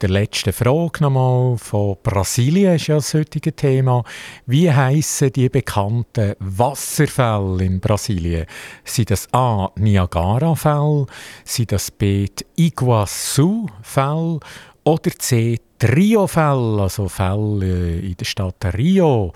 der 0.00 0.10
letzten 0.10 0.52
Frage 0.52 1.02
nochmal 1.02 1.58
von 1.58 1.96
Brasilien, 2.02 2.76
ist 2.76 2.86
ja 2.86 2.94
das 2.96 3.12
heutige 3.14 3.54
Thema. 3.54 4.04
Wie 4.46 4.72
heißen 4.72 5.32
die 5.32 5.48
bekannten 5.48 6.34
Wasserfälle 6.38 7.64
in 7.64 7.80
Brasilien? 7.80 8.46
Sind 8.84 9.10
das 9.10 9.26
A. 9.32 9.70
Niagara-Fälle? 9.76 11.06
Sind 11.44 11.72
das 11.72 11.90
B. 11.90 12.26
Iguazu-Fälle? 12.56 14.38
Oder 14.84 15.10
C. 15.18 15.58
Rio-Fälle, 15.82 16.82
also 16.82 17.08
Fälle 17.08 17.64
äh, 17.64 17.98
in 18.00 18.16
der 18.16 18.24
Stadt 18.24 18.64
Rio. 18.76 19.32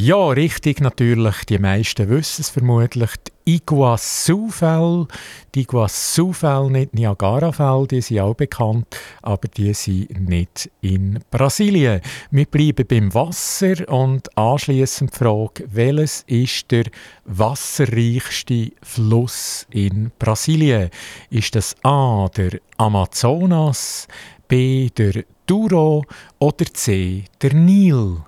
Ja, 0.00 0.28
richtig 0.28 0.80
natürlich, 0.80 1.44
die 1.46 1.58
meisten 1.58 2.08
wissen 2.08 2.42
es 2.42 2.50
vermutlich, 2.50 3.10
die 3.46 3.56
Iguazu-Fälle, 3.56 5.08
die 5.52 5.62
Iguazu-Fälle, 5.62 6.70
nicht 6.70 6.94
Niagara-Fälle, 6.94 7.88
die 7.88 8.00
sind 8.00 8.20
auch 8.20 8.34
bekannt, 8.34 8.86
aber 9.22 9.48
die 9.48 9.74
sind 9.74 10.28
nicht 10.28 10.70
in 10.82 11.18
Brasilien. 11.32 12.00
Wir 12.30 12.46
bleiben 12.46 12.86
beim 12.86 13.12
Wasser 13.12 13.88
und 13.88 14.38
anschließend 14.38 15.12
die 15.12 15.18
Frage, 15.18 15.64
welches 15.68 16.22
ist 16.28 16.70
der 16.70 16.84
wasserreichste 17.24 18.70
Fluss 18.80 19.66
in 19.72 20.12
Brasilien? 20.20 20.90
Ist 21.30 21.56
das 21.56 21.74
A, 21.82 22.28
der 22.36 22.60
Amazonas, 22.76 24.06
B, 24.46 24.90
der 24.90 25.24
Douro 25.44 26.04
oder 26.38 26.66
C, 26.66 27.24
der 27.42 27.52
Nil? 27.52 28.18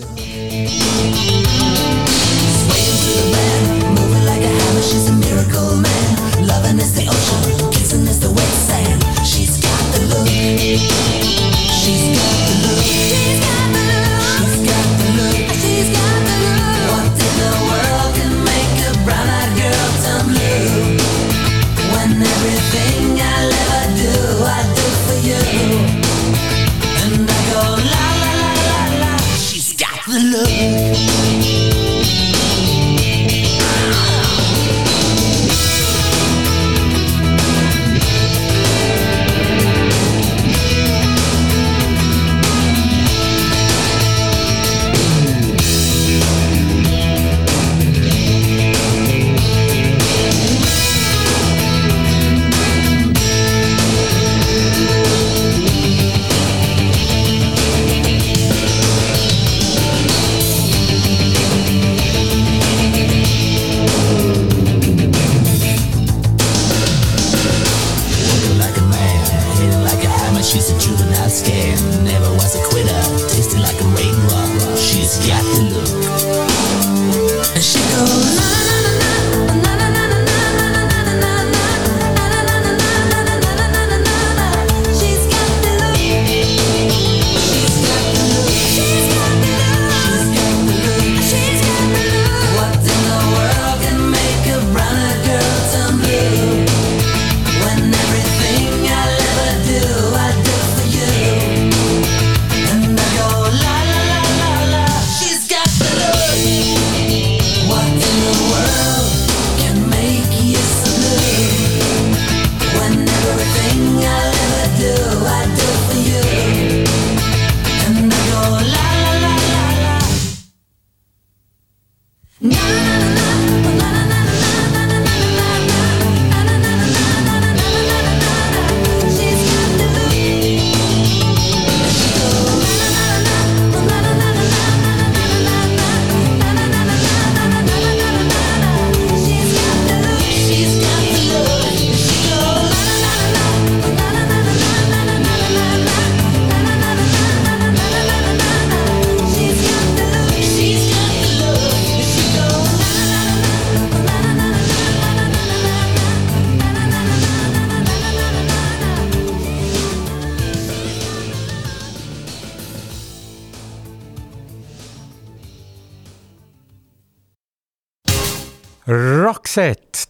love. 0.00 1.51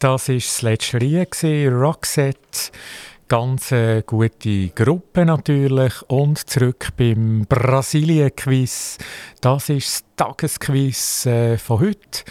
Das 0.03 0.29
war 0.29 0.35
das 0.35 0.63
letzte 0.63 0.99
gewesen. 0.99 1.73
Roxette, 1.73 2.73
ganz 3.29 3.71
äh, 3.71 4.03
gute 4.05 4.69
Gruppe 4.71 5.25
natürlich. 5.25 6.03
Und 6.09 6.39
zurück 6.51 6.89
beim 6.97 7.47
Brasilien-Quiz. 7.49 8.99
Das 9.41 9.69
ist 9.69 10.05
das 10.17 10.27
Tagesquiz 10.27 11.27
äh, 11.27 11.57
von 11.57 11.81
heute. 11.81 12.25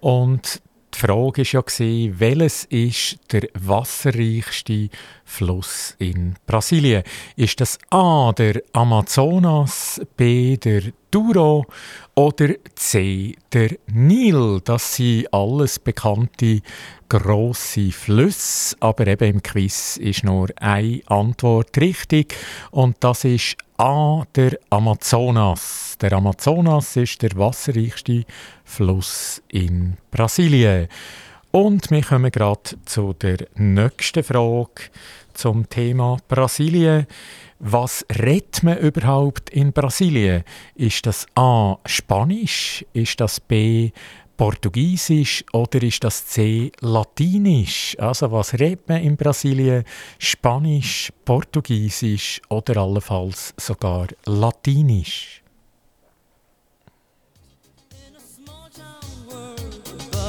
Und 0.00 0.62
die 0.94 0.98
Frage 0.98 1.42
war 1.42 1.62
ja, 1.80 2.20
welches 2.20 2.64
ist 2.66 3.18
der 3.32 3.48
wasserreichste 3.54 4.88
Fluss 5.26 5.94
in 5.98 6.36
Brasilien? 6.46 7.02
Ist 7.34 7.60
das 7.60 7.78
A, 7.90 8.32
der 8.32 8.62
Amazonas, 8.72 10.00
B, 10.16 10.56
der 10.56 10.82
Douro 11.10 11.66
oder 12.14 12.54
C, 12.74 13.34
der 13.52 13.76
Nil? 13.88 14.60
Das 14.64 14.94
sind 14.94 15.26
alles 15.34 15.78
bekannte 15.78 16.62
grosse 17.08 17.90
Flüsse, 17.90 18.76
aber 18.80 19.06
eben 19.08 19.34
im 19.34 19.42
Quiz 19.42 19.98
ist 19.98 20.24
nur 20.24 20.48
eine 20.56 21.02
Antwort 21.06 21.76
richtig 21.76 22.34
und 22.70 22.96
das 23.00 23.24
ist 23.24 23.56
A, 23.76 24.22
der 24.34 24.56
Amazonas. 24.70 25.96
Der 26.00 26.12
Amazonas 26.14 26.96
ist 26.96 27.20
der 27.20 27.36
wasserreichste 27.36 28.24
Fluss 28.64 29.42
in 29.48 29.96
Brasilien. 30.10 30.88
Und 31.56 31.90
wir 31.90 32.02
kommen 32.02 32.30
gerade 32.30 32.76
zu 32.84 33.14
der 33.14 33.38
nächsten 33.54 34.22
Frage 34.22 34.90
zum 35.32 35.66
Thema 35.70 36.18
Brasilien. 36.28 37.06
Was 37.60 38.04
redet 38.14 38.62
man 38.62 38.76
überhaupt 38.76 39.48
in 39.48 39.72
Brasilien? 39.72 40.44
Ist 40.74 41.06
das 41.06 41.24
A. 41.34 41.78
Spanisch? 41.86 42.84
Ist 42.92 43.20
das 43.22 43.40
B. 43.40 43.90
Portugiesisch 44.36 45.46
oder 45.54 45.82
ist 45.82 46.04
das 46.04 46.26
C 46.26 46.72
Latinisch? 46.80 47.96
Also 47.98 48.30
was 48.30 48.52
redet 48.52 48.86
man 48.86 49.00
in 49.00 49.16
Brasilien? 49.16 49.84
Spanisch, 50.18 51.10
Portugiesisch 51.24 52.42
oder 52.50 52.76
allenfalls 52.82 53.54
sogar 53.56 54.08
Latinisch? 54.26 55.42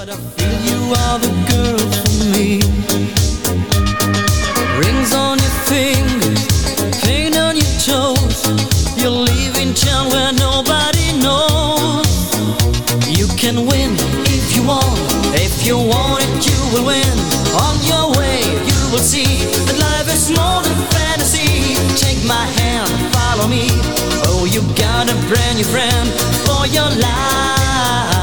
But 0.07 0.15
I 0.15 0.21
feel 0.39 0.55
you 0.71 0.81
are 1.03 1.19
the 1.19 1.33
girl 1.51 1.83
for 1.99 2.23
me. 2.31 2.63
Rings 4.79 5.11
on 5.13 5.37
your 5.37 5.55
fingers, 5.67 7.03
paint 7.03 7.35
on 7.35 7.57
your 7.57 7.73
toes. 7.83 8.39
You're 8.95 9.11
leaving 9.11 9.73
town 9.73 10.07
where 10.07 10.31
nobody 10.31 11.11
knows. 11.19 12.07
You 13.19 13.27
can 13.35 13.67
win 13.67 13.99
if 14.31 14.55
you 14.55 14.63
want. 14.63 14.95
If 15.35 15.67
you 15.67 15.75
want 15.75 16.23
it, 16.23 16.39
you 16.47 16.59
will 16.71 16.85
win. 16.87 17.15
On 17.67 17.75
your 17.83 18.07
way, 18.15 18.39
you 18.63 18.79
will 18.95 19.03
see 19.03 19.43
that 19.67 19.75
life 19.75 20.07
is 20.07 20.31
more 20.31 20.63
than 20.63 20.77
fantasy. 20.95 21.75
Take 21.99 22.23
my 22.23 22.45
hand, 22.63 22.87
follow 23.11 23.49
me. 23.49 23.67
Oh, 24.23 24.47
you 24.47 24.61
got 24.79 25.11
a 25.11 25.15
brand 25.27 25.57
new 25.57 25.65
friend 25.65 26.07
for 26.47 26.65
your 26.67 26.87
life. 26.95 28.16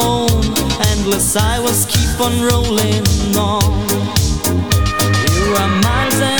own 0.00 0.30
endless 0.92 1.36
I 1.36 1.60
was 1.60 1.86
keep 1.86 2.20
on 2.20 2.34
rolling 2.40 3.04
on. 3.36 3.62
You 5.34 5.54
are 5.54 5.68
miles 5.82 6.37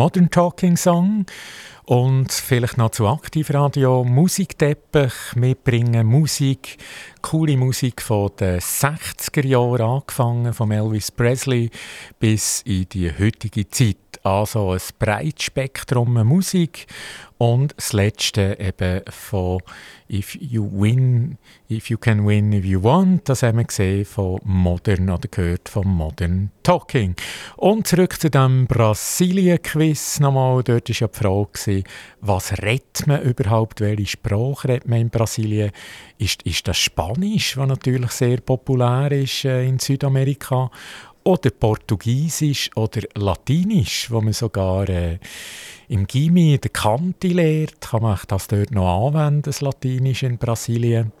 Modern 0.00 0.30
Talking 0.30 0.78
Song. 0.78 1.26
Und 1.84 2.32
vielleicht 2.32 2.78
noch 2.78 2.90
zu 2.90 3.06
Aktivradio, 3.06 4.02
Musikteppich. 4.02 5.12
Wir 5.34 5.54
bringen 5.54 6.06
Musik, 6.06 6.78
coole 7.20 7.54
Musik 7.58 8.00
von 8.00 8.30
den 8.40 8.60
60er 8.60 9.46
Jahren 9.46 9.82
angefangen, 9.82 10.54
von 10.54 10.70
Elvis 10.70 11.10
Presley 11.10 11.68
bis 12.18 12.62
in 12.62 12.88
die 12.88 13.12
heutige 13.12 13.68
Zeit. 13.68 14.09
Also 14.22 14.72
ein 14.72 14.80
breites 14.98 15.44
Spektrum 15.44 16.14
Musik. 16.26 16.86
Und 17.38 17.72
das 17.74 17.94
letzte 17.94 18.58
eben 18.60 19.00
von 19.08 19.62
If 20.10 20.36
You 20.38 20.68
Win, 20.70 21.38
If 21.70 21.88
You 21.88 21.96
Can 21.96 22.26
Win 22.26 22.52
If 22.52 22.66
You 22.66 22.82
Want, 22.82 23.26
das 23.30 23.42
haben 23.42 23.56
wir 23.56 23.64
gesehen 23.64 24.04
von 24.04 24.40
Modern 24.44 25.08
oder 25.08 25.26
gehört 25.26 25.70
von 25.70 25.88
Modern 25.88 26.50
Talking. 26.62 27.14
Und 27.56 27.86
zurück 27.86 28.20
zu 28.20 28.28
dem 28.28 28.66
Brasilien-Quiz 28.66 30.20
nochmal. 30.20 30.62
Dort 30.64 30.90
war 30.90 30.94
ja 30.94 31.06
die 31.06 31.18
Frage, 31.18 31.84
was 32.20 32.52
redet 32.60 33.06
man 33.06 33.22
überhaupt, 33.22 33.80
welche 33.80 34.06
Sprache 34.06 34.68
redet 34.68 34.88
man 34.88 35.00
in 35.00 35.10
Brasilien? 35.10 35.70
Ist, 36.18 36.42
ist 36.42 36.68
das 36.68 36.76
Spanisch, 36.76 37.56
was 37.56 37.68
natürlich 37.68 38.10
sehr 38.10 38.42
populär 38.42 39.12
ist 39.12 39.46
äh, 39.46 39.64
in 39.64 39.78
Südamerika? 39.78 40.70
Oder 41.22 41.50
Portugiesisch 41.50 42.70
oder 42.76 43.02
Latinisch, 43.14 44.10
wo 44.10 44.20
man 44.20 44.32
sogar 44.32 44.88
äh, 44.88 45.18
im 45.88 46.06
Gimmi 46.06 46.54
in 46.54 46.60
der 46.60 46.70
Kante 46.70 47.28
lehrt, 47.28 47.80
kann 47.80 48.02
man 48.02 48.18
das 48.26 48.46
dort 48.46 48.70
noch 48.70 49.08
anwenden, 49.08 49.42
das 49.42 49.60
Latinisch 49.60 50.22
in 50.22 50.38
Brasilien. 50.38 51.12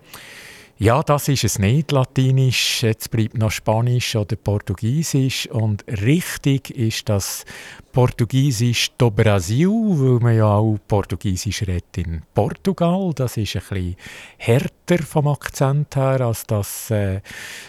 Ja, 0.82 1.02
das 1.02 1.28
ist 1.28 1.44
es 1.44 1.58
nicht, 1.58 1.92
Latinisch. 1.92 2.82
Jetzt 2.82 3.10
bleibt 3.10 3.36
noch 3.36 3.50
Spanisch 3.50 4.16
oder 4.16 4.34
Portugiesisch. 4.36 5.46
Und 5.48 5.84
richtig 5.86 6.70
ist 6.70 7.10
das 7.10 7.44
Portugiesisch 7.92 8.92
do 8.96 9.10
Brasil, 9.10 9.68
weil 9.68 10.20
man 10.20 10.36
ja 10.36 10.54
auch 10.54 10.78
Portugiesisch 10.88 11.62
redet 11.62 11.98
in 11.98 12.22
Portugal. 12.32 13.12
Das 13.14 13.36
ist 13.36 13.56
ein 13.56 13.62
bisschen 13.68 13.96
härter 14.38 15.02
vom 15.02 15.28
Akzent 15.28 15.96
her 15.96 16.20
als 16.20 16.46
das 16.46 16.90
äh, 16.90 17.20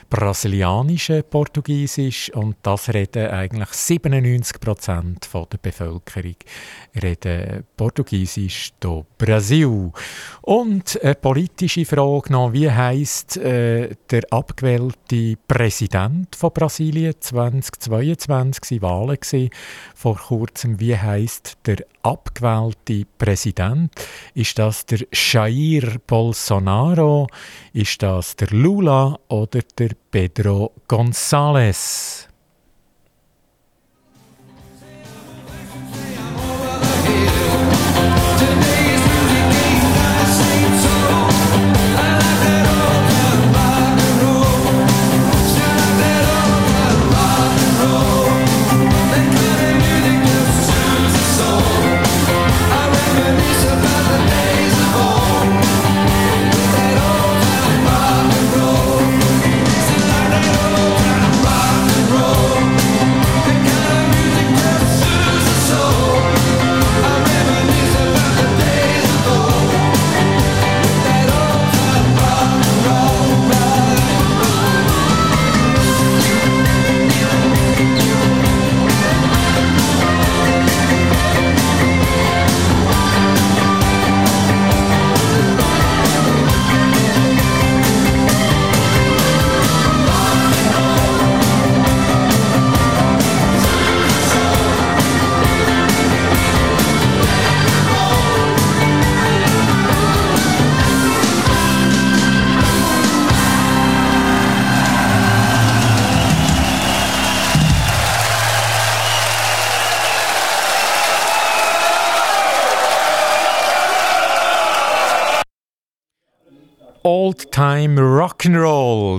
brasilianische 0.10 1.24
Portugiesisch. 1.24 2.30
Und 2.34 2.58
das 2.62 2.94
reden 2.94 3.30
eigentlich 3.30 3.70
97 3.70 4.60
Prozent 4.62 5.28
der 5.34 5.58
Bevölkerung 5.58 6.36
reden 7.02 7.66
Portugiesisch 7.76 8.72
do 8.80 9.06
Brasil. 9.18 9.92
Und 10.42 11.00
eine 11.02 11.16
politische 11.16 11.86
Frage 11.86 12.32
noch, 12.32 12.54
wie 12.54 12.70
heißt 12.70 13.01
äh, 13.38 13.96
der 14.10 14.24
abgewählte 14.32 15.36
Präsident 15.48 16.36
von 16.36 16.52
Brasilien 16.54 17.14
2022 17.20 18.82
waren 18.82 19.08
Wahlen 19.08 19.18
gewesen, 19.20 19.50
vor 19.96 20.16
kurzem. 20.18 20.80
Wie 20.80 20.98
heißt 20.98 21.58
der 21.66 21.78
abgewählte 22.04 23.06
Präsident? 23.18 23.92
Ist 24.34 24.58
das 24.60 24.86
der 24.86 25.00
Jair 25.14 26.00
Bolsonaro? 26.06 27.28
Ist 27.74 28.02
das 28.02 28.36
der 28.36 28.50
Lula 28.50 29.20
oder 29.28 29.62
der 29.78 29.92
Pedro 30.12 30.72
González? 30.88 32.31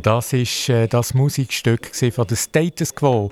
Das 0.03 0.33
ist 0.33 0.69
äh, 0.69 0.89
das 0.89 1.15
Musikstück 1.15 1.95
von 1.95 2.27
der 2.27 2.37
Status 2.37 2.95
Quo. 2.95 3.31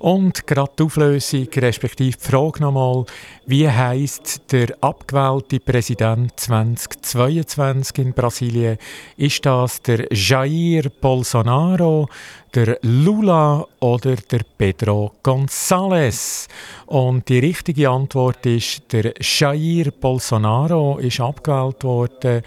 Und 0.00 0.46
gerade 0.46 0.72
die 0.76 0.82
Auflösung, 0.82 1.48
respektive 1.56 2.16
die 2.18 2.30
Frage 2.30 2.60
nochmal, 2.60 3.04
wie 3.46 3.68
heißt 3.68 4.52
der 4.52 4.76
abgewählte 4.80 5.60
Präsident 5.60 6.38
2022 6.38 7.98
in 7.98 8.12
Brasilien? 8.12 8.78
Ist 9.16 9.46
das 9.46 9.80
der 9.82 10.06
Jair 10.12 10.90
Bolsonaro, 11.00 12.08
der 12.54 12.78
Lula 12.82 13.66
oder 13.80 14.16
der 14.16 14.40
Pedro 14.56 15.12
González? 15.22 16.48
Und 16.86 17.28
die 17.28 17.38
richtige 17.38 17.90
Antwort 17.90 18.44
ist, 18.46 18.92
der 18.92 19.12
Jair 19.20 19.90
Bolsonaro 19.90 20.98
ist 20.98 21.20
abgewählt 21.20 21.84
worden, 21.84 22.42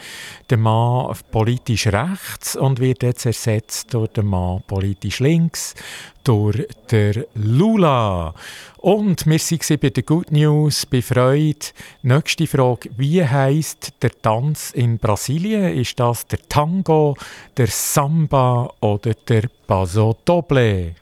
der 0.50 0.58
Mann 0.58 1.16
politisch 1.32 1.88
rechts 1.88 2.56
und 2.56 2.80
wird 2.80 3.04
jetzt 3.04 3.26
ersetzt 3.26 3.94
durch 3.94 4.10
den 4.10 4.28
Mann 4.28 4.64
politisch 4.68 5.20
links, 5.20 5.76
durch 6.24 6.68
der 6.90 7.26
Lula. 7.36 8.34
Und 8.78 9.26
wir 9.28 9.40
sind 9.40 9.82
bei 9.82 9.90
der 9.90 10.04
Good 10.04 10.32
News, 10.32 10.86
bei 10.86 11.02
Freude. 11.02 11.68
Nächste 12.02 12.48
Frage, 12.48 12.90
wie 12.98 13.24
heißt 13.24 13.94
der 14.02 14.12
Tanz 14.22 14.72
in 14.72 14.98
Brasilien? 14.98 15.78
Ist 15.78 16.00
das 16.00 16.26
der 16.28 16.40
Tango, 16.50 17.16
der 17.58 17.68
Samba 17.68 18.74
oder 18.80 19.14
der 19.28 19.44
Paso 19.68 20.18
Doble? 20.26 20.96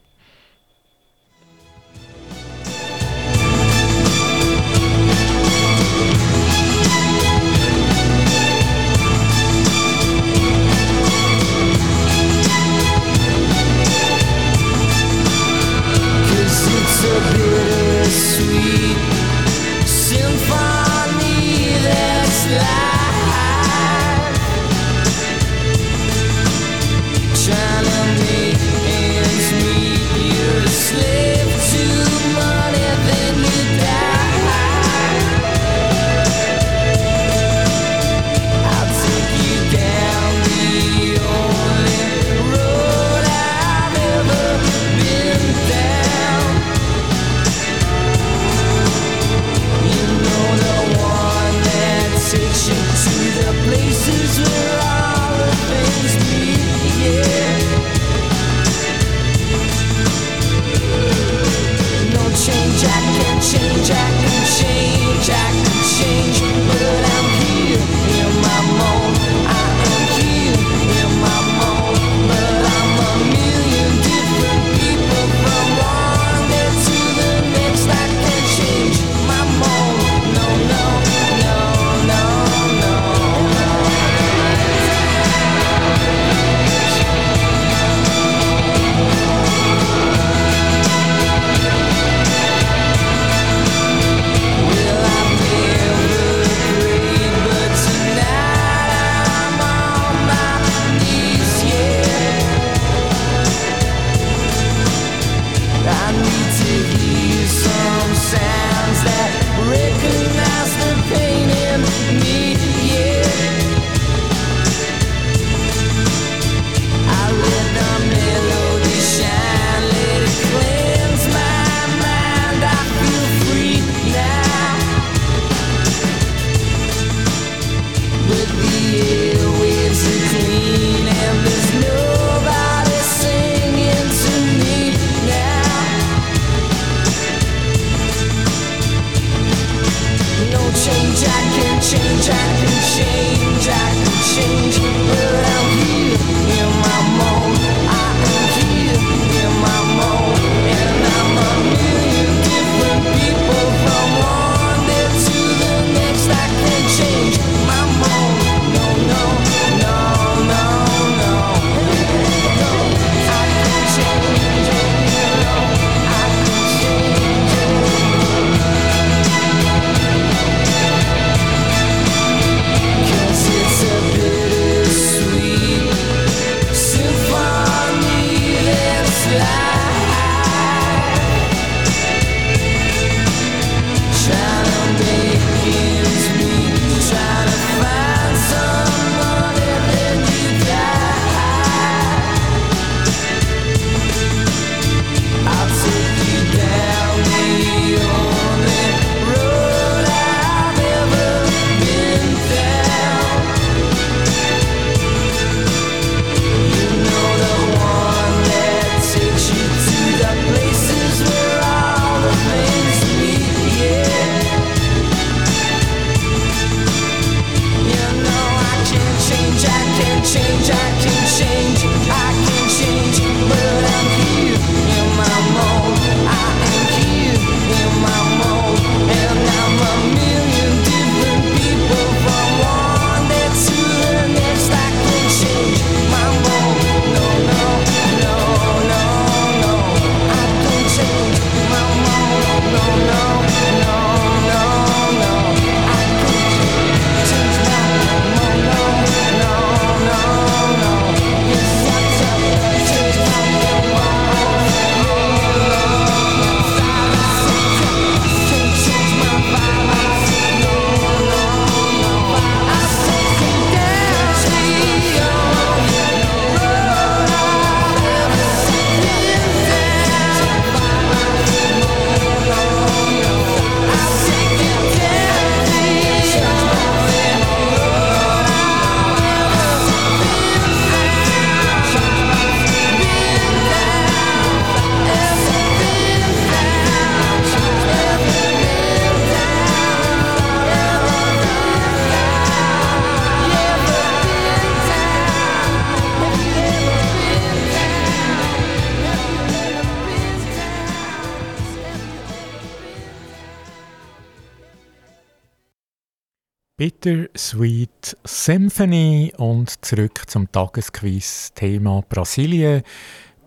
Bittersweet 306.80 308.16
Symphony 308.24 309.34
und 309.36 309.84
zurück 309.84 310.22
zum 310.28 310.50
Tagesquiz 310.50 311.52
Thema 311.54 312.02
Brasilien 312.08 312.84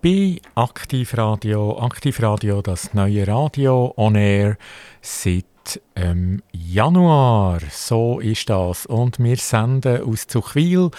bei 0.02 0.38
Aktivradio. 0.54 1.78
Aktivradio, 1.78 2.60
das 2.60 2.92
neue 2.92 3.26
Radio 3.26 3.94
on 3.96 4.16
Air 4.16 4.58
seit 5.00 5.46
ähm, 5.96 6.42
Januar. 6.52 7.60
So 7.70 8.20
ist 8.20 8.50
das. 8.50 8.84
Und 8.84 9.18
wir 9.18 9.38
senden 9.38 10.02
aus 10.02 10.26
Zuchwil, 10.26 10.90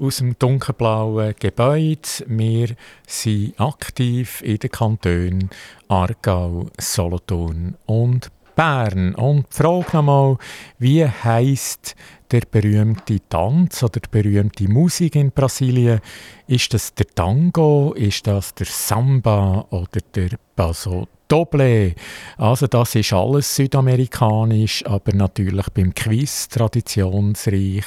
aus 0.00 0.16
dem 0.16 0.38
dunkelblauen 0.38 1.34
Gebäude. 1.38 2.08
Wir 2.26 2.74
sind 3.06 3.60
aktiv 3.60 4.40
in 4.40 4.56
den 4.56 4.70
Kantonen 4.70 5.50
Aargau, 5.88 6.70
Solothurn 6.78 7.76
und 7.84 8.30
Bern. 8.54 9.14
Und 9.14 9.46
die 9.50 9.56
Frage 9.56 9.96
nochmal, 9.96 10.36
wie 10.78 11.06
heisst 11.06 11.94
der 12.30 12.42
berühmte 12.50 13.18
Tanz 13.28 13.82
oder 13.82 14.00
die 14.00 14.08
berühmte 14.10 14.68
Musik 14.68 15.16
in 15.16 15.30
Brasilien? 15.30 16.00
Ist 16.46 16.72
das 16.74 16.94
der 16.94 17.06
Tango, 17.06 17.92
ist 17.94 18.26
das 18.26 18.54
der 18.54 18.66
Samba 18.66 19.66
oder 19.70 20.00
der 20.14 20.30
Paso 20.56 21.08
Doble? 21.28 21.94
Also 22.36 22.66
das 22.66 22.94
ist 22.94 23.12
alles 23.12 23.54
südamerikanisch, 23.54 24.84
aber 24.86 25.12
natürlich 25.14 25.68
beim 25.70 25.94
Quiz 25.94 26.48
traditionsreich, 26.48 27.84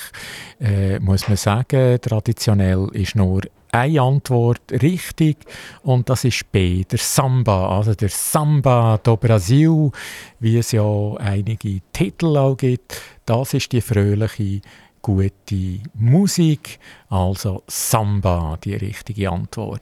äh, 0.59 0.99
muss 0.99 1.27
man 1.27 1.37
sagen, 1.37 1.99
traditionell 2.01 2.89
ist 2.93 3.15
nur 3.15 3.41
eine 3.75 4.01
Antwort 4.01 4.71
richtig 4.71 5.37
und 5.83 6.09
das 6.09 6.23
ist 6.23 6.51
B, 6.51 6.83
der 6.83 6.99
Samba, 6.99 7.77
also 7.77 7.93
der 7.93 8.09
Samba 8.09 8.97
do 9.01 9.17
Brasil, 9.17 9.91
wie 10.39 10.57
es 10.57 10.71
ja 10.71 11.13
einige 11.17 11.81
Titel 11.91 12.37
auch 12.37 12.55
gibt. 12.55 13.01
Das 13.25 13.53
ist 13.53 13.71
die 13.71 13.81
fröhliche, 13.81 14.61
gute 15.01 15.81
Musik, 15.93 16.79
also 17.09 17.63
Samba, 17.67 18.57
die 18.63 18.75
richtige 18.75 19.29
Antwort. 19.29 19.81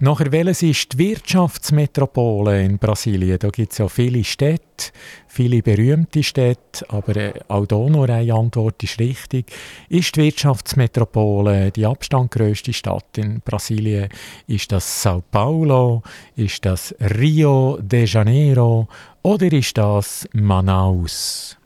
Nachher, 0.00 0.30
welches 0.30 0.62
ist 0.62 0.92
die 0.92 0.98
Wirtschaftsmetropole 0.98 2.64
in 2.64 2.78
Brasilien? 2.78 3.36
Da 3.36 3.48
gibt 3.48 3.72
es 3.72 3.78
ja 3.78 3.88
viele 3.88 4.22
Städte, 4.22 4.92
viele 5.26 5.60
berühmte 5.60 6.22
Städte, 6.22 6.88
aber 6.88 7.16
äh, 7.16 7.32
auch 7.48 7.66
hier 7.68 7.90
nur 7.90 8.08
eine 8.08 8.32
Antwort 8.32 8.80
ist 8.84 9.00
richtig. 9.00 9.46
Ist 9.88 10.14
die 10.14 10.20
Wirtschaftsmetropole 10.20 11.72
die 11.72 11.84
abstandgrößte 11.84 12.72
Stadt 12.72 13.18
in 13.18 13.40
Brasilien? 13.40 14.08
Ist 14.46 14.70
das 14.70 15.02
Sao 15.02 15.20
Paulo? 15.32 16.04
Ist 16.36 16.64
das 16.64 16.94
Rio 17.00 17.80
de 17.82 18.04
Janeiro? 18.04 18.86
Oder 19.22 19.52
ist 19.52 19.76
das 19.78 20.28
Manaus? 20.32 21.58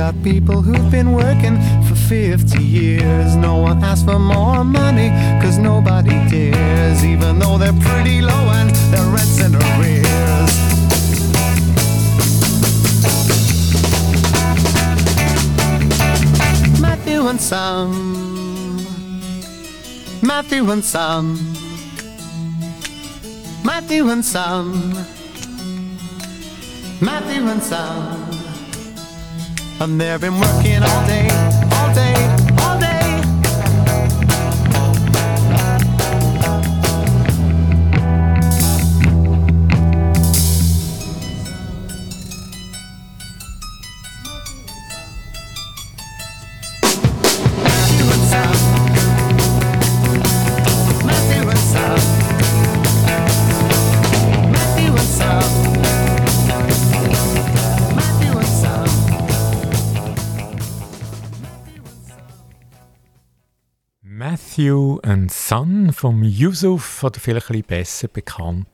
Got 0.00 0.22
people 0.22 0.62
who've 0.62 0.90
been 0.90 1.12
working 1.12 1.60
for 1.86 1.94
50 1.94 2.64
years. 2.64 3.36
No 3.36 3.58
one 3.58 3.84
asks 3.84 4.02
for 4.02 4.18
more 4.18 4.64
money, 4.64 5.10
cause 5.42 5.58
nobody 5.58 6.16
dares, 6.30 7.04
even 7.04 7.38
though 7.38 7.58
they're 7.58 7.80
pretty 7.88 8.22
low 8.22 8.44
and 8.58 8.70
their 8.92 9.06
rent's 9.14 9.38
in 9.44 9.54
arrears. 9.54 10.52
Matthew 16.80 17.28
and 17.28 17.38
Sam, 17.38 17.90
Matthew 20.22 20.70
and 20.70 20.82
Sam, 20.82 21.36
Matthew 23.62 24.08
and 24.08 24.24
Sam, 24.24 24.94
Matthew 27.02 27.42
and 27.52 27.62
Sam. 27.62 28.39
And 29.82 29.98
they've 29.98 30.20
been 30.20 30.38
working 30.38 30.82
all 30.82 31.06
day, 31.06 31.26
all 31.30 31.94
day, 31.94 32.14
all 32.14 32.36
day. 32.36 32.39
Matthew 64.50 64.98
and 65.04 65.30
Son 65.30 65.92
vom 65.92 66.24
Yusuf, 66.24 67.04
oder 67.04 67.20
vielleicht 67.20 67.50
ein 67.50 67.62
bisschen 67.62 67.66
besser 67.68 68.08
bekannt. 68.08 68.66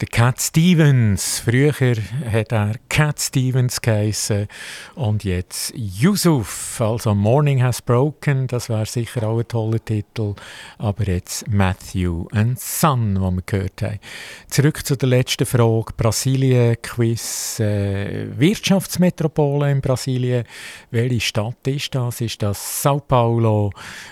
Der 0.00 0.08
Cat 0.08 0.40
Stevens. 0.40 1.38
Früher 1.38 1.72
hat 1.72 2.50
er 2.50 2.72
Cat 2.88 3.20
Stevens 3.20 3.80
geheißen 3.80 4.48
und 4.96 5.22
jetzt 5.22 5.72
Yusuf. 5.76 6.80
Also 6.80 7.14
Morning 7.14 7.62
Has 7.62 7.80
Broken, 7.80 8.48
das 8.48 8.68
wäre 8.68 8.86
sicher 8.86 9.28
auch 9.28 9.38
ein 9.38 9.46
toller 9.46 9.84
Titel. 9.84 10.34
Aber 10.78 11.04
jetzt 11.04 11.46
Matthew 11.48 12.26
and 12.32 12.58
Son, 12.58 13.20
wo 13.20 13.30
wir 13.30 13.42
gehört 13.46 13.82
haben. 13.82 14.00
Zurück 14.48 14.84
zu 14.84 14.96
der 14.96 15.10
letzten 15.10 15.46
Frage. 15.46 15.92
Brasilien-Quiz. 15.96 17.60
Äh, 17.60 18.36
Wirtschaftsmetropole 18.36 19.70
in 19.70 19.80
Brasilien. 19.80 20.44
Welche 20.90 21.20
Stadt 21.20 21.68
ist 21.68 21.94
das? 21.94 22.20
Ist 22.20 22.42
das 22.42 22.82
Sao 22.82 22.98
Paulo, 22.98 23.70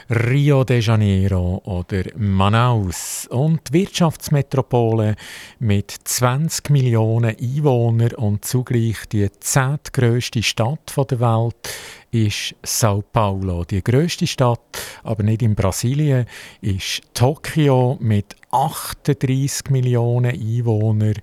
Rio 0.09 0.63
de 0.63 0.79
Janeiro 0.79 1.61
oder 1.65 2.05
Manaus? 2.17 3.27
Und 3.29 3.73
Wirtschaftsmetropole 3.73 5.17
mit 5.59 5.72
20 5.81 6.71
Millionen 6.71 7.37
Einwohnern 7.37 8.13
und 8.15 8.45
zugleich 8.45 9.07
die 9.11 9.29
zehntgrößte 9.41 10.43
Stadt 10.43 10.95
der 11.11 11.21
Welt 11.21 11.75
ist 12.11 12.55
Sao 12.63 13.03
Paulo. 13.13 13.65
Die 13.65 13.83
größte 13.83 14.27
Stadt, 14.27 14.61
aber 15.03 15.23
nicht 15.23 15.41
in 15.43 15.55
Brasilien, 15.55 16.27
ist 16.61 17.01
Tokio 17.15 17.97
mit 18.01 18.37
38 18.51 19.71
Millionen 19.71 20.33
Einwohnern. 20.33 21.15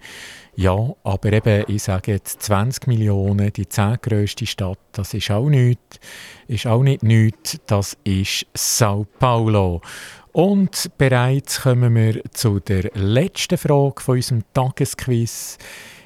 Ja, 0.56 0.94
aber 1.04 1.32
eben, 1.32 1.64
ich 1.68 1.84
sage 1.84 2.14
jetzt 2.14 2.42
20 2.42 2.88
Millionen, 2.88 3.54
die 3.54 3.70
zehntgrößte 3.70 4.46
Stadt, 4.46 4.80
das 4.92 5.14
ist 5.14 5.32
auch 5.32 5.48
nichts. 5.48 6.00
Ist 6.48 6.66
auch 6.66 6.82
nicht 6.82 7.04
nichts, 7.04 7.60
das 7.68 7.96
ist 8.04 8.46
Sao 8.54 9.06
Paulo. 9.20 9.82
Und 10.32 10.92
bereits 10.98 11.62
kommen 11.62 11.96
wir 11.96 12.22
zu 12.32 12.60
der 12.60 12.92
letzten 12.94 13.58
Frage 13.58 14.02
von 14.02 14.16
unserem 14.16 14.44
Tagesquiz. 14.54 15.58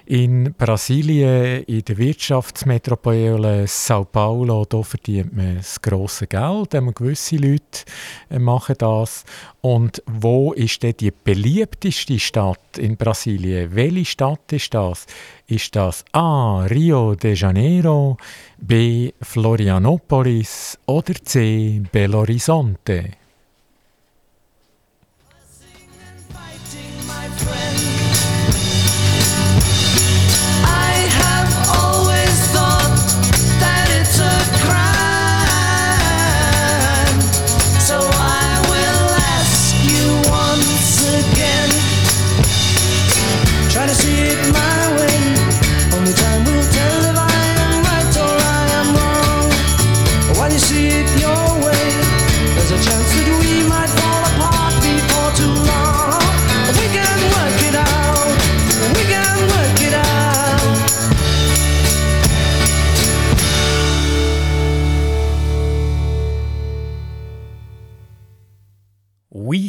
In 0.06 0.54
Brasilien, 0.58 1.64
in 1.64 1.82
der 1.86 1.98
Wirtschaftsmetropole 1.98 3.66
Sao 3.68 4.04
Paulo, 4.04 4.66
da 4.66 4.84
verdient 4.84 5.34
man 5.34 5.56
das 5.56 5.82
grosse 5.82 6.28
Geld. 6.28 6.76
Einmal 6.76 6.94
gewisse 6.94 7.38
Leute 7.38 7.86
äh, 8.30 8.38
machen 8.38 8.76
das. 8.80 9.24
Und 9.62 10.04
wo 10.06 10.52
ist 10.52 10.84
denn 10.84 10.96
die 11.00 11.12
beliebteste 11.12 12.20
Stadt 12.20 12.78
in 12.78 12.98
Brasilien? 12.98 13.74
Welche 13.74 14.04
Stadt 14.04 14.52
ist 14.52 14.74
das? 14.74 15.06
Ist 15.48 15.74
das 15.74 16.04
A. 16.12 16.66
Rio 16.66 17.16
de 17.16 17.34
Janeiro, 17.34 18.18
B. 18.58 19.14
Florianopolis 19.22 20.78
oder 20.86 21.14
C. 21.24 21.82
Belo 21.94 22.20
Horizonte? 22.20 23.23